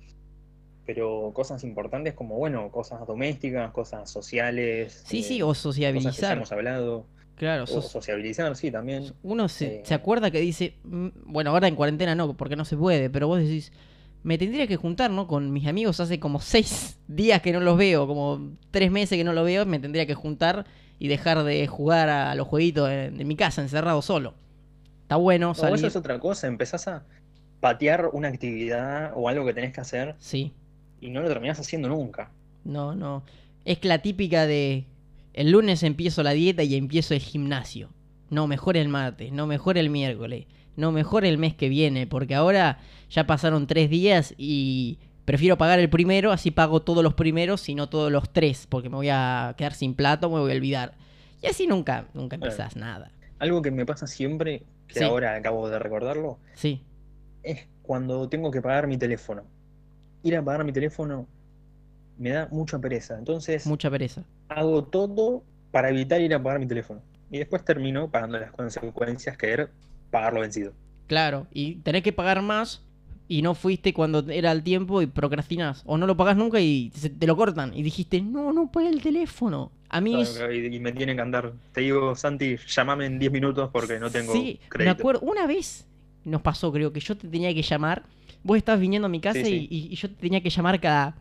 pero 0.87 1.31
cosas 1.35 1.63
importantes 1.65 2.15
como, 2.15 2.37
bueno, 2.37 2.71
cosas 2.71 3.07
domésticas, 3.07 3.71
cosas 3.73 4.11
sociales. 4.11 5.03
Sí, 5.07 5.19
eh, 5.19 5.23
sí, 5.23 5.43
o 5.43 5.49
cosas 5.49 5.63
que 5.75 5.81
ya 5.81 5.93
sociabilizar. 5.93 6.37
hemos 6.37 6.53
hablado. 6.53 7.07
Claro, 7.35 7.65
O 7.65 7.83
sociabilizar, 7.83 8.57
sí, 8.57 8.71
también. 8.71 9.13
Uno 9.23 9.49
se, 9.49 9.67
Eh, 9.67 9.83
se 9.85 9.93
acuerda 9.93 10.31
que 10.31 10.41
dice, 10.41 10.79
"Mm, 10.85 11.09
bueno, 11.27 11.51
ahora 11.51 11.69
en 11.69 11.75
cuarentena 11.75 12.15
no, 12.15 12.35
porque 12.35 12.57
no 12.57 12.65
se 12.65 12.79
puede, 12.79 13.11
pero 13.11 13.29
vos 13.29 13.41
decís, 13.41 13.73
me 14.23 14.39
tendría 14.39 14.67
que 14.67 14.77
juntar, 14.77 15.11
¿no? 15.11 15.27
Con 15.27 15.53
mis 15.53 15.67
amigos 15.67 16.01
hace 16.01 16.19
como 16.19 16.41
seis 16.41 16.99
días 17.09 17.43
que 17.43 17.53
no 17.53 17.61
los 17.61 17.77
veo, 17.77 18.07
como 18.07 18.53
tres 18.71 18.91
meses 18.91 19.19
que 19.19 19.25
no 19.25 19.35
los 19.35 19.45
veo, 19.45 19.67
me 19.67 19.79
tendría 19.79 20.07
que 20.07 20.15
juntar 20.15 20.65
y 20.99 21.09
dejar 21.09 21.45
de 21.45 21.67
jugar 21.67 22.09
a 22.09 22.35
los 22.37 22.49
jueguitos 22.49 22.89
de, 22.89 23.11
de 23.11 23.25
mi 23.27 23.37
casa, 23.37 23.61
encerrado 23.61 24.01
solo. 24.01 24.33
Está 25.03 25.17
bueno 25.17 25.49
No, 25.49 25.55
salir. 25.55 25.77
eso 25.77 25.87
es 25.89 25.97
otra 25.97 26.19
cosa, 26.19 26.47
empezás 26.47 26.89
a 26.89 27.05
patear 27.61 28.11
una 28.13 28.29
actividad 28.29 29.13
o 29.15 29.29
algo 29.29 29.45
que 29.47 29.55
tenés 29.55 29.73
que 29.73 29.81
hacer 29.81 30.15
Sí, 30.19 30.53
y 31.01 31.11
no 31.11 31.23
lo 31.23 31.29
terminás 31.29 31.59
haciendo 31.59 31.89
nunca. 31.89 32.31
no, 32.65 32.95
no. 32.95 33.23
Es 33.65 33.85
la 33.85 33.99
típica 34.01 34.47
de, 34.47 34.85
el 35.35 35.51
lunes 35.51 35.83
empiezo 35.83 36.23
la 36.23 36.31
dieta 36.31 36.63
y 36.63 36.77
empiezo 36.77 37.15
el 37.15 37.21
gimnasio. 37.21 37.89
No, 38.31 38.47
mejor 38.47 38.77
el 38.77 38.89
martes, 38.89 39.33
no, 39.33 39.47
mejor 39.49 39.77
el 39.77 39.91
miércoles, 39.91 40.47
no, 40.77 40.93
mejor 40.93 41.25
el 41.25 41.37
mes 41.39 41.55
que 41.55 41.69
viene, 41.69 42.07
porque 42.07 42.35
ahora 42.37 42.79
ya 43.11 43.27
pasaron 43.27 43.67
tres 43.67 43.91
días 43.91 44.35
y 44.39 44.99
prefiero 45.25 45.59
pagar 45.59 45.81
el 45.81 45.91
primero, 45.91 46.31
así 46.31 46.53
pago 46.53 46.83
todos 46.83 47.03
los 47.03 47.15
primeros 47.15 47.69
y 47.69 47.75
no 47.75 47.89
todos 47.89 48.13
los 48.13 48.33
tres, 48.33 48.67
porque 48.69 48.89
me 48.89 48.95
voy 48.97 49.09
a 49.11 49.55
quedar 49.59 49.75
sin 49.75 49.95
plato, 49.95 50.31
me 50.31 50.39
voy 50.39 50.53
a 50.53 50.55
olvidar. 50.55 50.95
Y 51.43 51.47
así 51.49 51.67
nunca, 51.67 52.07
nunca 52.15 52.37
empezás 52.37 52.77
nada. 52.77 53.11
Algo 53.41 53.63
que 53.63 53.71
me 53.73 53.85
pasa 53.85 54.07
siempre, 54.07 54.63
que 54.87 55.01
Sí. 55.01 55.05
ahora 55.05 55.35
acabo 55.35 55.69
de 55.69 55.79
recordarlo, 55.81 56.39
Sí, 56.55 56.83
es 57.47 57.67
cuando 57.83 58.29
tengo 58.29 58.51
que 58.51 58.61
pagar 58.61 58.87
mi 58.87 58.97
teléfono. 58.99 59.43
Ir 60.23 60.37
a 60.37 60.45
pagar 60.45 60.65
mi 60.65 60.73
teléfono 60.73 61.27
me 62.19 62.31
da 62.31 62.49
mucha 62.51 62.79
pereza. 62.79 63.17
Entonces 63.19 63.67
mucha 63.67 63.91
pereza. 63.91 64.25
hago 64.49 64.85
todo 64.85 65.43
para 65.71 65.91
evitar 65.91 66.21
ir 66.21 66.35
a 66.35 66.43
pagar 66.43 66.59
mi 66.61 66.67
teléfono. 66.67 67.01
Y 67.31 67.39
después 67.39 67.65
termino 67.65 68.11
pagando 68.11 68.39
las 68.39 68.51
consecuencias 68.53 69.37
que 69.37 69.51
era 69.53 69.71
pagarlo 70.11 70.41
vencido. 70.41 70.73
Claro, 71.07 71.47
y 71.53 71.77
tenés 71.77 72.03
que 72.03 72.13
pagar 72.13 72.43
más 72.43 72.83
y 73.29 73.43
no 73.43 73.55
fuiste 73.55 73.93
cuando 73.93 74.21
era 74.31 74.53
el 74.53 74.63
tiempo 74.63 75.03
y 75.03 75.07
procrastinás. 75.07 75.83
O 75.87 75.99
no 75.99 76.07
lo 76.07 76.17
pagás 76.17 76.37
nunca 76.37 76.61
y 76.61 76.91
te 77.19 77.27
lo 77.27 77.37
cortan. 77.37 77.75
Y 77.75 77.83
dijiste, 77.83 78.21
no, 78.21 78.53
no 78.53 78.71
pagué 78.71 78.89
el 78.89 79.03
teléfono. 79.03 79.71
A 79.89 80.01
mí 80.01 80.21
es- 80.21 80.41
Y, 80.53 80.77
y 80.77 80.81
me 80.81 80.93
tienen 80.93 81.17
que 81.17 81.23
andar. 81.23 81.53
Te 81.73 81.81
digo, 81.83 82.15
Santi, 82.17 82.57
llámame 82.69 83.07
en 83.07 83.19
10 83.19 83.31
minutos 83.33 83.71
porque 83.73 83.99
no 84.01 84.11
tengo 84.11 84.33
Sí, 84.33 84.59
me 84.63 84.69
crédito. 84.69 84.93
acuerdo, 85.01 85.21
una 85.23 85.47
vez 85.47 85.87
nos 86.27 86.43
pasó, 86.43 86.73
creo 86.73 86.93
que 86.93 87.01
yo 87.01 87.17
te 87.17 87.29
tenía 87.29 87.55
que 87.55 87.63
llamar. 87.63 88.05
Vos 88.43 88.57
estabas 88.59 88.81
viniendo 88.81 89.07
a 89.07 89.09
mi 89.09 89.21
casa 89.21 89.41
Sí, 89.41 89.45
sí. 89.45 89.67
Y, 89.71 89.95
yo 89.97 90.09
te 90.11 90.17
tenía 90.17 90.43
que 90.43 90.51
llamar 90.51 90.81
cada 90.81 91.17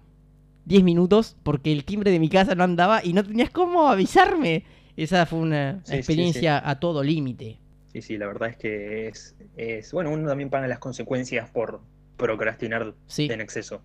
10 0.66 0.84
minutos 0.84 1.38
porque 1.44 1.72
el 1.72 1.86
timbre 1.86 2.12
de 2.12 2.20
mi 2.20 2.30
casa 2.30 2.56
no 2.56 2.64
andaba 2.64 3.04
y 3.04 3.14
no 3.14 3.24
tenías 3.24 3.50
cómo 3.52 3.88
avisarme. 3.88 4.66
Esa 4.98 5.26
fue 5.26 5.40
una 5.40 5.82
Sí, 5.84 5.96
experiencia 5.98 6.62
a 6.70 6.80
todo 6.80 7.04
límite. 7.04 7.60
Sí, 7.88 8.02
sí, 8.02 8.18
la 8.18 8.28
verdad 8.28 8.50
es 8.50 8.58
que 8.58 9.08
es, 9.08 9.36
es. 9.56 9.92
Bueno, 9.94 10.12
uno 10.12 10.28
también 10.28 10.50
paga 10.50 10.68
las 10.68 10.80
consecuencias 10.80 11.50
por 11.50 11.82
procrastinar 12.18 12.96
Sí, 13.08 13.26
en 13.32 13.42
exceso. 13.42 13.82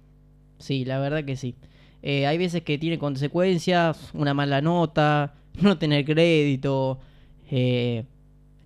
sí, 0.59 0.85
la 0.85 0.99
verdad 0.99 1.25
que 1.25 1.37
sí. 1.37 1.57
Eh, 2.03 2.27
hay 2.27 2.39
veces 2.39 2.63
que 2.63 2.79
tiene 2.79 2.99
consecuencias, 2.99 4.11
una 4.15 4.35
mala 4.35 4.61
nota, 4.63 5.35
no 5.63 5.79
tener 5.79 6.05
crédito, 6.05 7.01
eh, 7.51 8.05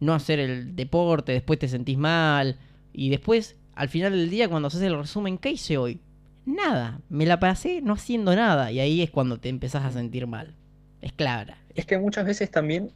no 0.05 0.15
hacer 0.15 0.39
el 0.39 0.77
deporte, 0.77 1.33
después 1.33 1.59
te 1.59 1.69
sentís 1.69 1.99
mal. 1.99 2.59
Y 2.93 3.11
después, 3.11 3.57
al 3.75 3.89
final 3.89 4.13
del 4.13 4.31
día, 4.31 4.49
cuando 4.49 4.69
haces 4.69 4.83
el 4.83 4.97
resumen, 4.97 5.39
¿qué 5.39 5.51
hice 5.51 5.79
hoy? 5.79 6.01
Nada, 6.47 7.01
me 7.09 7.27
la 7.27 7.41
pasé 7.41 7.81
no 7.81 7.95
haciendo 7.95 8.35
nada. 8.37 8.71
Y 8.71 8.81
ahí 8.81 9.03
es 9.03 9.11
cuando 9.11 9.41
te 9.41 9.49
empezás 9.49 9.85
a 9.85 9.91
sentir 9.91 10.27
mal. 10.27 10.55
Es 11.01 11.13
clara. 11.13 11.59
Es 11.75 11.87
que 11.87 11.99
muchas 11.99 12.25
veces 12.25 12.51
también, 12.51 12.93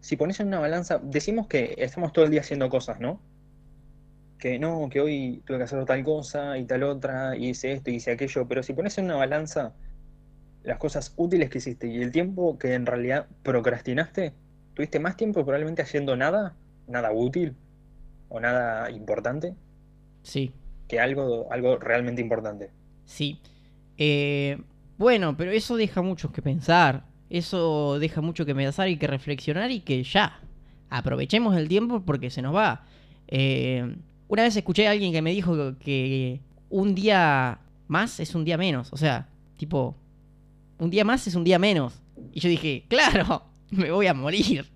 si 0.00 0.16
pones 0.16 0.40
en 0.40 0.48
una 0.48 0.60
balanza, 0.60 1.00
decimos 1.02 1.46
que 1.46 1.74
estamos 1.78 2.12
todo 2.12 2.24
el 2.24 2.30
día 2.30 2.40
haciendo 2.40 2.68
cosas, 2.68 3.00
¿no? 3.00 3.20
Que 4.38 4.58
no, 4.58 4.88
que 4.90 5.00
hoy 5.00 5.42
tuve 5.46 5.58
que 5.58 5.64
hacer 5.64 5.84
tal 5.84 6.02
cosa 6.04 6.58
y 6.58 6.64
tal 6.64 6.82
otra, 6.82 7.36
y 7.36 7.50
hice 7.50 7.72
esto 7.72 7.90
y 7.90 7.96
hice 7.96 8.12
aquello, 8.12 8.46
pero 8.46 8.62
si 8.62 8.72
pones 8.72 8.98
en 8.98 9.06
una 9.06 9.16
balanza 9.16 9.74
las 10.64 10.78
cosas 10.78 11.12
útiles 11.16 11.50
que 11.50 11.58
hiciste 11.58 11.86
y 11.86 12.02
el 12.02 12.10
tiempo 12.10 12.58
que 12.58 12.74
en 12.74 12.86
realidad 12.86 13.26
procrastinaste, 13.42 14.32
tuviste 14.74 14.98
más 15.00 15.16
tiempo 15.16 15.42
probablemente 15.44 15.82
haciendo 15.82 16.16
nada, 16.16 16.54
nada 16.86 17.12
útil 17.12 17.54
o 18.28 18.40
nada 18.40 18.90
importante, 18.90 19.54
Sí. 20.22 20.52
que 20.88 21.00
algo, 21.00 21.48
algo 21.52 21.76
realmente 21.78 22.20
importante. 22.22 22.70
Sí. 23.04 23.40
Eh, 23.98 24.58
bueno, 24.98 25.36
pero 25.36 25.50
eso 25.52 25.76
deja 25.76 26.02
mucho 26.02 26.32
que 26.32 26.42
pensar. 26.42 27.04
Eso 27.30 27.98
deja 27.98 28.20
mucho 28.20 28.44
que 28.46 28.54
pensar 28.54 28.88
y 28.88 28.96
que 28.96 29.06
reflexionar 29.06 29.70
y 29.70 29.80
que 29.80 30.02
ya. 30.02 30.40
Aprovechemos 30.90 31.56
el 31.56 31.68
tiempo 31.68 32.02
porque 32.04 32.30
se 32.30 32.42
nos 32.42 32.54
va. 32.54 32.84
Eh, 33.28 33.96
una 34.28 34.42
vez 34.42 34.56
escuché 34.56 34.86
a 34.86 34.92
alguien 34.92 35.12
que 35.12 35.22
me 35.22 35.30
dijo 35.32 35.76
que 35.78 36.40
un 36.70 36.94
día 36.94 37.58
más 37.88 38.20
es 38.20 38.34
un 38.34 38.44
día 38.44 38.56
menos. 38.56 38.92
O 38.92 38.96
sea, 38.96 39.28
tipo, 39.56 39.96
un 40.78 40.90
día 40.90 41.04
más 41.04 41.26
es 41.26 41.34
un 41.34 41.44
día 41.44 41.58
menos. 41.58 42.00
Y 42.32 42.40
yo 42.40 42.48
dije, 42.48 42.84
claro, 42.88 43.44
me 43.76 43.90
voy 43.90 44.06
a 44.06 44.14
morir. 44.14 44.66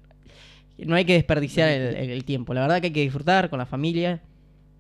No 0.78 0.94
hay 0.94 1.04
que 1.04 1.14
desperdiciar 1.14 1.68
el, 1.68 2.24
tiempo. 2.24 2.54
La 2.54 2.60
verdad 2.60 2.80
que 2.80 2.88
hay 2.88 2.92
que 2.92 3.00
disfrutar 3.00 3.50
con 3.50 3.58
la 3.58 3.66
familia, 3.66 4.22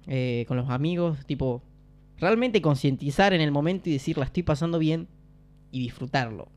eh, 0.06 0.44
con 0.46 0.56
los 0.56 0.70
amigos, 0.70 1.24
tipo, 1.26 1.62
realmente 2.18 2.62
concientizar 2.62 3.32
en 3.32 3.40
el 3.40 3.50
momento 3.50 3.88
y 3.88 3.94
decir 3.94 4.16
la 4.16 4.24
estoy 4.24 4.44
pasando 4.44 4.78
bien 4.78 5.08
y 5.72 5.80
disfrutarlo. 5.80 6.48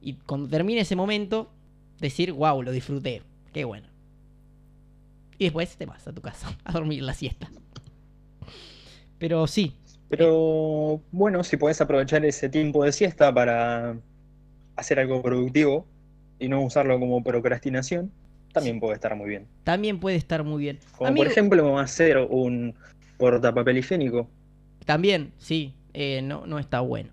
Y 0.00 0.14
cuando 0.14 0.48
termine 0.48 0.82
ese 0.82 0.94
momento, 0.94 1.50
decir, 1.98 2.32
wow, 2.32 2.62
lo 2.62 2.70
disfruté, 2.70 3.22
qué 3.52 3.64
bueno. 3.64 3.88
Y 5.36 5.44
después 5.44 5.76
te 5.76 5.86
vas 5.86 6.06
a 6.06 6.12
tu 6.12 6.20
casa 6.20 6.56
a 6.64 6.72
dormir 6.72 7.02
la 7.02 7.14
siesta. 7.14 7.50
Pero 9.18 9.48
sí, 9.48 9.74
Pero 10.08 11.02
bueno, 11.10 11.42
si 11.42 11.56
podés 11.56 11.80
aprovechar 11.80 12.24
ese 12.24 12.48
tiempo 12.48 12.84
de 12.84 12.92
siesta 12.92 13.34
para 13.34 13.96
hacer 14.76 15.00
algo 15.00 15.20
productivo 15.22 15.86
y 16.38 16.48
no 16.48 16.62
usarlo 16.62 16.98
como 17.00 17.22
procrastinación, 17.22 18.10
también 18.52 18.80
puede 18.80 18.94
estar 18.94 19.14
muy 19.16 19.28
bien. 19.28 19.46
también 19.64 20.00
puede 20.00 20.16
estar 20.16 20.42
muy 20.44 20.62
bien. 20.62 20.78
Como 20.96 21.08
Amigo- 21.08 21.24
por 21.24 21.32
ejemplo 21.32 21.78
hacer 21.78 22.18
un 22.18 22.74
portapapel 23.18 23.78
higiénico. 23.78 24.28
También, 24.84 25.32
sí, 25.38 25.74
eh, 25.92 26.22
no, 26.22 26.46
no 26.46 26.58
está 26.58 26.80
bueno. 26.80 27.10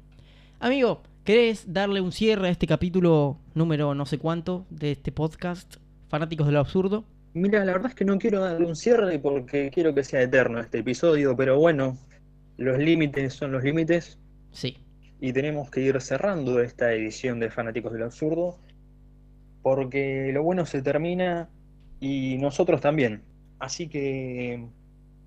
Amigo, 0.60 1.04
¿querés 1.24 1.74
darle 1.74 2.00
un 2.02 2.12
cierre 2.12 2.48
a 2.48 2.52
este 2.52 2.68
capítulo 2.68 3.38
número 3.54 3.94
no 3.96 4.06
sé 4.06 4.18
cuánto 4.18 4.66
de 4.70 4.92
este 4.92 5.12
podcast, 5.12 5.76
Fanáticos 6.08 6.48
de 6.48 6.54
lo 6.54 6.60
Absurdo? 6.60 7.04
Mira, 7.34 7.66
la 7.66 7.74
verdad 7.74 7.90
es 7.90 7.96
que 7.96 8.06
no 8.06 8.18
quiero 8.18 8.40
darle 8.40 8.66
un 8.66 8.76
cierre 8.78 9.20
porque 9.20 9.70
quiero 9.74 9.94
que 9.94 10.04
sea 10.06 10.22
eterno 10.22 10.60
este 10.62 10.78
episodio, 10.80 11.36
pero 11.36 11.60
bueno, 11.60 11.98
los 12.58 12.78
límites 12.78 13.34
son 13.34 13.52
los 13.52 13.64
límites 13.64 14.18
Sí, 14.52 14.78
y 15.20 15.34
tenemos 15.34 15.70
que 15.70 15.82
ir 15.82 16.00
cerrando 16.00 16.62
esta 16.62 16.94
edición 16.94 17.42
de 17.42 17.50
Fanáticos 17.50 17.92
del 17.92 18.04
Absurdo 18.04 18.58
porque 19.66 20.30
lo 20.32 20.44
bueno 20.44 20.68
se 20.68 20.84
termina 20.84 21.50
y 22.00 22.38
nosotros 22.38 22.82
también. 22.82 23.24
Así 23.58 23.90
que, 23.90 24.64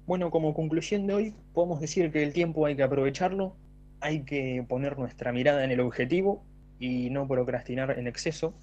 bueno, 0.06 0.30
como 0.30 0.54
conclusión 0.54 1.08
de 1.08 1.14
hoy, 1.14 1.34
podemos 1.52 1.80
decir 1.80 2.12
que 2.12 2.22
el 2.22 2.32
tiempo 2.32 2.64
hay 2.64 2.76
que 2.76 2.84
aprovecharlo, 2.84 3.56
hay 3.98 4.22
que 4.22 4.64
poner 4.68 4.96
nuestra 4.96 5.32
mirada 5.32 5.64
en 5.64 5.72
el 5.72 5.80
objetivo 5.80 6.44
y 6.78 7.10
no 7.10 7.26
procrastinar 7.26 7.98
en 7.98 8.06
exceso, 8.06 8.54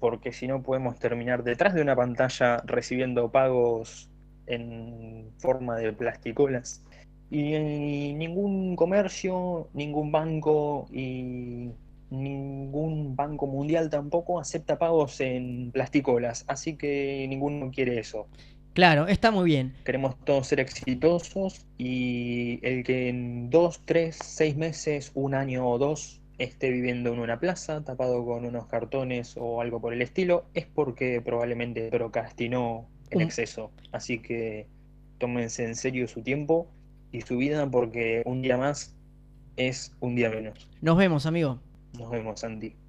porque 0.00 0.32
si 0.32 0.48
no 0.48 0.64
podemos 0.64 0.98
terminar 0.98 1.44
detrás 1.44 1.74
de 1.74 1.82
una 1.82 1.94
pantalla 1.94 2.64
recibiendo 2.66 3.30
pagos 3.30 4.10
en 4.48 5.30
forma 5.38 5.76
de 5.76 5.92
plasticolas. 5.92 6.82
Y, 7.30 7.54
eh, 7.54 8.12
ningún 8.12 8.74
comercio, 8.74 9.68
ningún 9.72 10.10
banco 10.10 10.88
y 10.90 11.70
ningún 12.10 13.16
banco 13.16 13.46
mundial 13.46 13.90
tampoco 13.90 14.40
acepta 14.40 14.78
pagos 14.78 15.20
en 15.20 15.70
plasticolas, 15.72 16.44
así 16.48 16.76
que 16.76 17.26
ninguno 17.28 17.70
quiere 17.70 17.98
eso. 17.98 18.28
claro, 18.74 19.08
está 19.08 19.30
muy 19.30 19.46
bien. 19.46 19.74
Queremos 19.84 20.16
todos 20.24 20.48
ser 20.48 20.60
exitosos 20.60 21.66
y 21.78 22.60
el 22.66 22.84
que 22.84 23.08
en 23.08 23.50
dos, 23.50 23.80
tres, 23.84 24.18
seis 24.22 24.56
meses, 24.56 25.12
un 25.14 25.34
año 25.34 25.68
o 25.68 25.78
dos 25.78 26.20
esté 26.38 26.70
viviendo 26.70 27.12
en 27.12 27.18
una 27.18 27.40
plaza 27.40 27.82
tapado 27.82 28.24
con 28.24 28.44
unos 28.44 28.66
cartones 28.66 29.34
o 29.38 29.60
algo 29.60 29.80
por 29.80 29.92
el 29.94 30.02
estilo 30.02 30.44
es 30.54 30.66
porque 30.66 31.20
probablemente 31.22 31.88
procrastinó 31.90 32.86
en 33.10 33.22
exceso. 33.22 33.70
Así 33.92 34.18
que 34.18 34.66
tómense 35.18 35.64
en 35.64 35.74
serio 35.74 36.06
su 36.08 36.22
tiempo 36.22 36.68
y 37.12 37.22
su 37.22 37.38
vida 37.38 37.70
porque 37.70 38.22
un 38.26 38.42
día 38.42 38.56
más 38.56 38.94
es 39.56 39.94
un 40.00 40.14
día 40.14 40.30
menos. 40.30 40.68
Nos 40.82 40.96
vemos, 40.98 41.24
amigo. 41.26 41.60
Nos 41.98 42.10
vemos, 42.10 42.44
Andy. 42.44 42.85